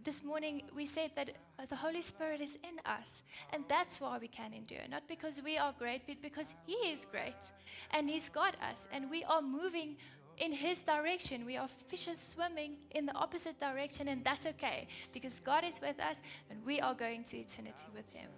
This 0.05 0.25
morning 0.25 0.63
we 0.75 0.85
said 0.85 1.13
that 1.15 1.31
uh, 1.59 1.67
the 1.67 1.77
Holy 1.77 2.03
Spirit 2.03 2.41
is 2.41 2.57
in 2.65 2.81
us, 2.85 3.23
and 3.53 3.63
that's 3.69 4.01
why 4.01 4.19
we 4.19 4.27
can 4.27 4.53
endure. 4.53 4.81
Not 4.91 5.07
because 5.07 5.41
we 5.45 5.57
are 5.59 5.73
great, 5.79 6.03
but 6.09 6.21
because 6.21 6.55
He 6.67 6.73
is 6.73 7.05
great 7.05 7.51
and 7.93 8.11
He's 8.11 8.29
got 8.29 8.57
us, 8.69 8.89
and 8.93 9.09
we 9.09 9.23
are 9.25 9.41
moving 9.41 9.97
in 10.43 10.51
His 10.51 10.81
direction. 10.81 11.47
We 11.47 11.57
are 11.57 11.69
fishes 11.87 12.19
swimming 12.19 12.73
in 12.91 13.07
the 13.07 13.15
opposite 13.15 13.61
direction, 13.61 14.09
and 14.09 14.25
that's 14.25 14.45
okay 14.47 14.89
because 15.13 15.39
God 15.39 15.63
is 15.65 15.81
with 15.81 15.99
us 16.01 16.21
and 16.51 16.59
we 16.67 16.81
are 16.81 16.95
going 16.95 17.23
to 17.25 17.37
eternity 17.39 17.87
with 17.95 18.09
Him. 18.13 18.29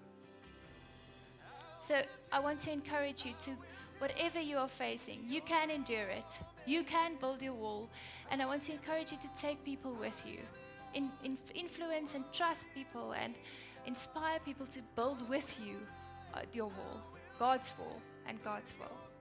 So 1.78 2.02
I 2.30 2.40
want 2.40 2.60
to 2.60 2.72
encourage 2.72 3.24
you 3.24 3.32
to, 3.44 3.50
whatever 3.98 4.38
you 4.40 4.58
are 4.58 4.68
facing, 4.68 5.20
you 5.26 5.40
can 5.40 5.70
endure 5.70 6.08
it. 6.08 6.38
You 6.66 6.84
can 6.84 7.16
build 7.20 7.40
your 7.42 7.54
wall. 7.54 7.88
And 8.30 8.42
I 8.42 8.46
want 8.46 8.62
to 8.64 8.72
encourage 8.72 9.10
you 9.10 9.18
to 9.18 9.28
take 9.34 9.64
people 9.64 9.94
with 9.94 10.24
you, 10.26 10.40
in, 10.92 11.10
in, 11.22 11.38
influence 11.54 12.14
and 12.14 12.24
trust 12.32 12.68
people, 12.74 13.12
and 13.12 13.34
inspire 13.86 14.38
people 14.44 14.66
to 14.66 14.80
build 14.94 15.26
with 15.28 15.58
you 15.66 15.76
uh, 16.34 16.40
your 16.52 16.66
wall, 16.66 17.00
God's 17.38 17.72
wall, 17.78 18.00
and 18.26 18.42
God's 18.44 18.74
will. 18.78 19.13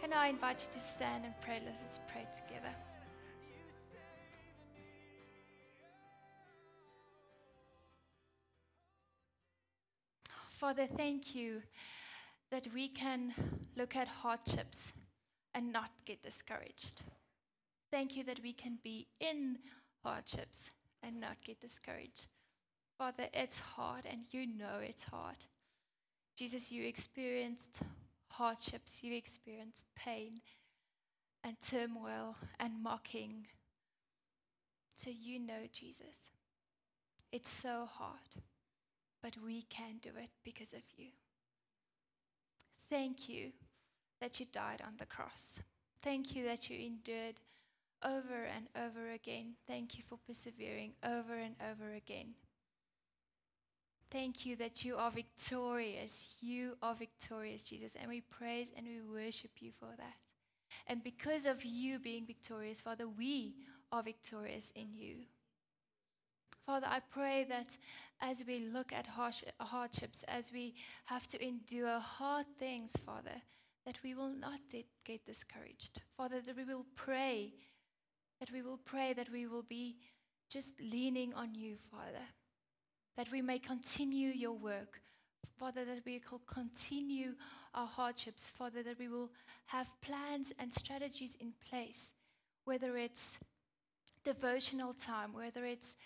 Can 0.00 0.12
I 0.12 0.28
invite 0.28 0.62
you 0.62 0.68
to 0.72 0.80
stand 0.80 1.24
and 1.24 1.34
pray? 1.40 1.60
Let 1.64 1.82
us 1.82 2.00
pray 2.10 2.26
together. 2.32 2.74
Father, 10.48 10.86
thank 10.86 11.34
you 11.34 11.62
that 12.50 12.66
we 12.74 12.88
can 12.88 13.34
look 13.76 13.94
at 13.94 14.08
hardships 14.08 14.92
and 15.54 15.72
not 15.72 15.90
get 16.04 16.22
discouraged. 16.22 17.02
Thank 17.90 18.16
you 18.16 18.24
that 18.24 18.40
we 18.42 18.52
can 18.52 18.78
be 18.82 19.06
in 19.20 19.58
hardships 20.02 20.70
and 21.02 21.20
not 21.20 21.36
get 21.44 21.60
discouraged. 21.60 22.28
Father, 22.98 23.26
it's 23.34 23.58
hard 23.58 24.04
and 24.10 24.22
you 24.30 24.46
know 24.46 24.78
it's 24.82 25.04
hard. 25.04 25.36
Jesus, 26.36 26.72
you 26.72 26.84
experienced 26.84 27.80
hardships, 28.38 29.02
you 29.02 29.14
experienced 29.14 29.86
pain 29.94 30.40
and 31.42 31.56
turmoil 31.60 32.36
and 32.58 32.82
mocking. 32.82 33.46
So 34.96 35.10
you 35.10 35.38
know, 35.38 35.68
Jesus. 35.72 36.30
It's 37.32 37.50
so 37.50 37.88
hard, 37.90 38.42
but 39.22 39.34
we 39.44 39.62
can 39.62 39.98
do 40.00 40.10
it 40.16 40.30
because 40.44 40.72
of 40.72 40.82
you. 40.96 41.08
Thank 42.88 43.28
you 43.28 43.52
that 44.20 44.38
you 44.40 44.46
died 44.50 44.80
on 44.86 44.94
the 44.98 45.06
cross. 45.06 45.60
Thank 46.02 46.34
you 46.34 46.44
that 46.44 46.70
you 46.70 46.78
endured 46.78 47.40
over 48.04 48.44
and 48.44 48.68
over 48.76 49.10
again. 49.10 49.54
Thank 49.66 49.96
you 49.96 50.04
for 50.08 50.18
persevering 50.26 50.92
over 51.04 51.34
and 51.34 51.56
over 51.70 51.92
again. 51.92 52.34
Thank 54.10 54.46
you 54.46 54.54
that 54.56 54.84
you 54.84 54.96
are 54.96 55.10
victorious. 55.10 56.36
You 56.40 56.76
are 56.80 56.94
victorious, 56.94 57.64
Jesus. 57.64 57.96
And 58.00 58.08
we 58.08 58.20
praise 58.20 58.70
and 58.76 58.86
we 58.86 59.00
worship 59.00 59.50
you 59.60 59.72
for 59.78 59.88
that. 59.96 60.16
And 60.86 61.02
because 61.02 61.44
of 61.44 61.64
you 61.64 61.98
being 61.98 62.24
victorious, 62.26 62.80
Father, 62.80 63.08
we 63.08 63.54
are 63.90 64.02
victorious 64.02 64.72
in 64.76 64.94
you. 64.94 65.16
Father, 66.64 66.86
I 66.88 67.00
pray 67.00 67.44
that 67.48 67.76
as 68.20 68.44
we 68.46 68.60
look 68.60 68.92
at 68.92 69.06
hardships, 69.60 70.24
as 70.24 70.52
we 70.52 70.74
have 71.06 71.26
to 71.28 71.44
endure 71.44 71.98
hard 71.98 72.46
things, 72.58 72.92
Father, 73.04 73.42
that 73.84 73.98
we 74.02 74.14
will 74.14 74.32
not 74.32 74.60
get 75.04 75.24
discouraged. 75.24 76.00
Father, 76.16 76.40
that 76.40 76.56
we 76.56 76.64
will 76.64 76.86
pray, 76.96 77.54
that 78.40 78.50
we 78.52 78.62
will 78.62 78.78
pray 78.78 79.12
that 79.12 79.30
we 79.30 79.46
will 79.46 79.62
be 79.62 79.96
just 80.48 80.74
leaning 80.80 81.34
on 81.34 81.54
you, 81.54 81.76
Father 81.90 82.26
that 83.16 83.30
we 83.30 83.42
may 83.42 83.58
continue 83.58 84.28
your 84.28 84.52
work. 84.52 85.00
Father, 85.58 85.84
that 85.84 86.04
we 86.04 86.20
will 86.30 86.42
continue 86.46 87.32
our 87.74 87.86
hardships. 87.86 88.50
Father, 88.50 88.82
that 88.82 88.98
we 88.98 89.08
will 89.08 89.30
have 89.66 89.88
plans 90.02 90.52
and 90.58 90.72
strategies 90.72 91.36
in 91.40 91.52
place, 91.68 92.14
whether 92.64 92.96
it's 92.96 93.38
devotional 94.24 94.92
time, 94.92 95.32
whether 95.32 95.64
it's 95.64 95.96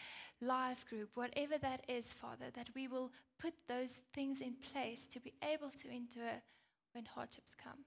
life 0.40 0.84
group, 0.88 1.10
whatever 1.14 1.58
that 1.58 1.84
is, 1.88 2.12
Father, 2.12 2.46
that 2.54 2.68
we 2.74 2.86
will 2.86 3.10
put 3.40 3.54
those 3.66 3.94
things 4.14 4.40
in 4.40 4.54
place 4.72 5.06
to 5.08 5.20
be 5.20 5.32
able 5.42 5.70
to 5.70 5.88
endure 5.88 6.42
when 6.92 7.06
hardships 7.06 7.54
come. 7.54 7.84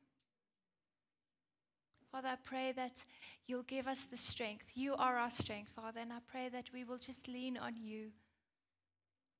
Father, 2.11 2.29
I 2.29 2.37
pray 2.43 2.71
that 2.73 3.05
you'll 3.47 3.63
give 3.63 3.87
us 3.87 4.05
the 4.09 4.17
strength. 4.17 4.65
You 4.75 4.95
are 4.95 5.17
our 5.17 5.31
strength, 5.31 5.71
Father, 5.75 6.01
and 6.01 6.13
I 6.13 6.19
pray 6.27 6.49
that 6.49 6.69
we 6.73 6.83
will 6.83 6.99
just 6.99 7.27
lean 7.27 7.57
on 7.57 7.75
you 7.75 8.11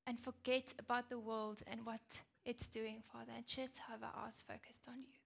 and 0.05 0.19
forget 0.19 0.73
about 0.79 1.09
the 1.09 1.19
world 1.19 1.61
and 1.67 1.85
what 1.85 2.01
it's 2.45 2.67
doing, 2.67 3.03
Father, 3.11 3.31
and 3.35 3.45
just 3.45 3.77
have 3.89 4.03
our 4.03 4.25
eyes 4.25 4.43
focused 4.47 4.85
on 4.87 4.99
you. 4.99 5.19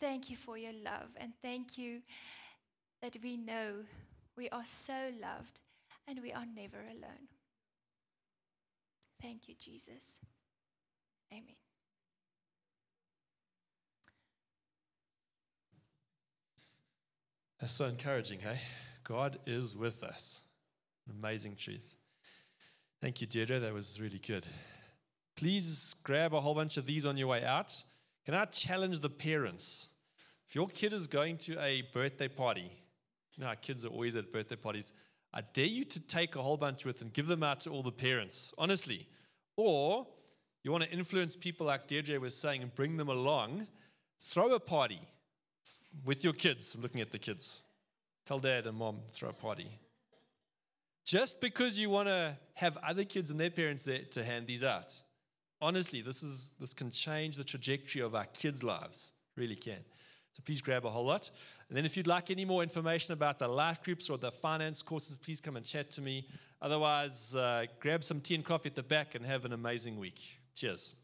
Thank 0.00 0.30
you 0.30 0.36
for 0.36 0.58
your 0.58 0.72
love, 0.72 1.10
and 1.16 1.32
thank 1.42 1.78
you 1.78 2.02
that 3.00 3.16
we 3.22 3.36
know 3.36 3.84
we 4.36 4.48
are 4.48 4.64
so 4.66 5.10
loved 5.20 5.60
and 6.08 6.20
we 6.22 6.32
are 6.32 6.46
never 6.56 6.78
alone. 6.80 7.28
Thank 9.20 9.48
you, 9.48 9.54
Jesus. 9.58 10.20
Amen. 11.32 11.56
That's 17.60 17.72
so 17.72 17.86
encouraging, 17.86 18.40
hey? 18.40 18.58
God 19.04 19.38
is 19.46 19.74
with 19.76 20.02
us. 20.02 20.42
Amazing 21.22 21.56
truth. 21.56 21.96
Thank 23.04 23.20
you, 23.20 23.26
Deirdre. 23.26 23.58
That 23.58 23.74
was 23.74 24.00
really 24.00 24.18
good. 24.18 24.46
Please 25.36 25.94
grab 26.04 26.32
a 26.32 26.40
whole 26.40 26.54
bunch 26.54 26.78
of 26.78 26.86
these 26.86 27.04
on 27.04 27.18
your 27.18 27.26
way 27.26 27.44
out. 27.44 27.70
Can 28.24 28.32
I 28.32 28.46
challenge 28.46 29.00
the 29.00 29.10
parents? 29.10 29.90
If 30.48 30.54
your 30.54 30.68
kid 30.68 30.94
is 30.94 31.06
going 31.06 31.36
to 31.36 31.62
a 31.62 31.82
birthday 31.92 32.28
party, 32.28 32.72
you 33.36 33.44
know 33.44 33.52
kids 33.60 33.84
are 33.84 33.88
always 33.88 34.16
at 34.16 34.32
birthday 34.32 34.56
parties, 34.56 34.94
I 35.34 35.42
dare 35.42 35.66
you 35.66 35.84
to 35.84 36.00
take 36.00 36.34
a 36.34 36.40
whole 36.40 36.56
bunch 36.56 36.86
with 36.86 37.02
and 37.02 37.12
give 37.12 37.26
them 37.26 37.42
out 37.42 37.60
to 37.60 37.70
all 37.70 37.82
the 37.82 37.92
parents, 37.92 38.54
honestly. 38.56 39.06
Or 39.58 40.06
you 40.62 40.72
want 40.72 40.84
to 40.84 40.90
influence 40.90 41.36
people 41.36 41.66
like 41.66 41.86
Deirdre 41.86 42.18
was 42.18 42.34
saying 42.34 42.62
and 42.62 42.74
bring 42.74 42.96
them 42.96 43.10
along, 43.10 43.66
throw 44.18 44.54
a 44.54 44.58
party 44.58 45.00
with 46.06 46.24
your 46.24 46.32
kids. 46.32 46.74
I'm 46.74 46.80
looking 46.80 47.02
at 47.02 47.10
the 47.10 47.18
kids. 47.18 47.60
Tell 48.24 48.38
dad 48.38 48.66
and 48.66 48.78
mom, 48.78 49.00
throw 49.10 49.28
a 49.28 49.34
party. 49.34 49.68
Just 51.04 51.40
because 51.40 51.78
you 51.78 51.90
want 51.90 52.08
to 52.08 52.36
have 52.54 52.78
other 52.78 53.04
kids 53.04 53.30
and 53.30 53.38
their 53.38 53.50
parents 53.50 53.82
there 53.82 54.00
to 54.12 54.24
hand 54.24 54.46
these 54.46 54.62
out. 54.62 54.92
Honestly, 55.60 56.00
this 56.00 56.22
is 56.22 56.54
this 56.58 56.74
can 56.74 56.90
change 56.90 57.36
the 57.36 57.44
trajectory 57.44 58.02
of 58.02 58.14
our 58.14 58.26
kids' 58.26 58.62
lives. 58.62 59.12
Really 59.36 59.56
can. 59.56 59.78
So 60.32 60.42
please 60.44 60.60
grab 60.60 60.84
a 60.84 60.90
whole 60.90 61.04
lot. 61.04 61.30
And 61.68 61.76
then 61.76 61.84
if 61.84 61.96
you'd 61.96 62.06
like 62.06 62.30
any 62.30 62.44
more 62.44 62.62
information 62.62 63.12
about 63.12 63.38
the 63.38 63.48
life 63.48 63.82
groups 63.82 64.10
or 64.10 64.18
the 64.18 64.32
finance 64.32 64.82
courses, 64.82 65.16
please 65.16 65.40
come 65.40 65.56
and 65.56 65.64
chat 65.64 65.90
to 65.92 66.02
me. 66.02 66.26
Otherwise, 66.60 67.34
uh, 67.34 67.66
grab 67.78 68.02
some 68.02 68.20
tea 68.20 68.34
and 68.34 68.44
coffee 68.44 68.68
at 68.68 68.74
the 68.74 68.82
back 68.82 69.14
and 69.14 69.24
have 69.24 69.44
an 69.44 69.52
amazing 69.52 69.98
week. 69.98 70.20
Cheers. 70.54 70.94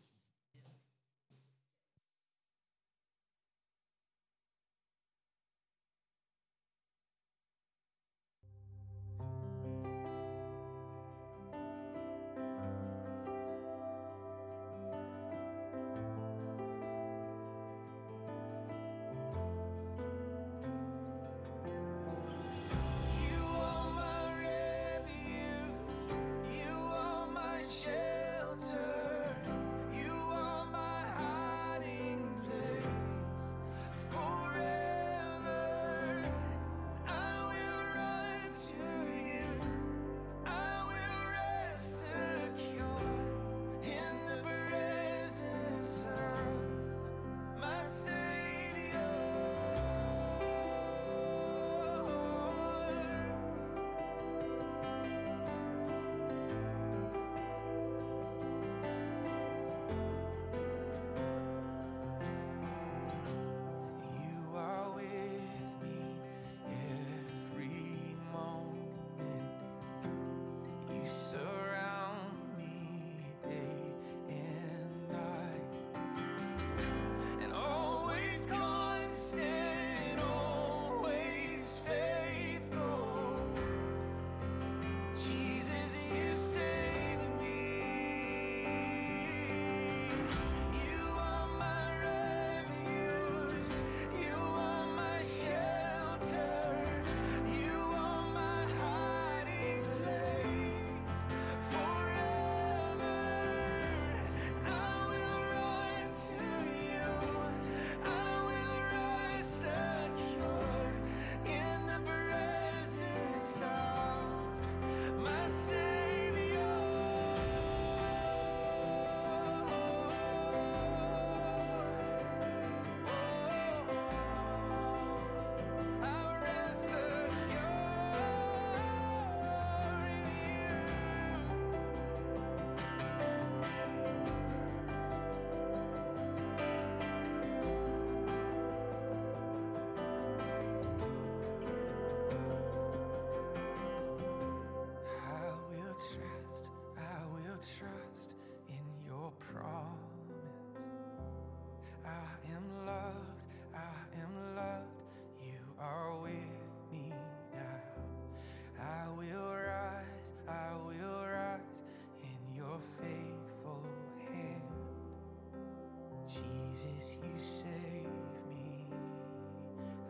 Jesus, 166.82 167.18
you 167.22 167.30
save 167.42 168.08
me. 168.48 168.86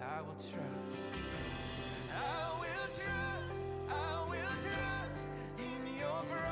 I 0.00 0.20
will 0.22 0.34
trust. 0.34 1.10
I 2.14 2.60
will 2.60 2.86
trust. 2.86 3.29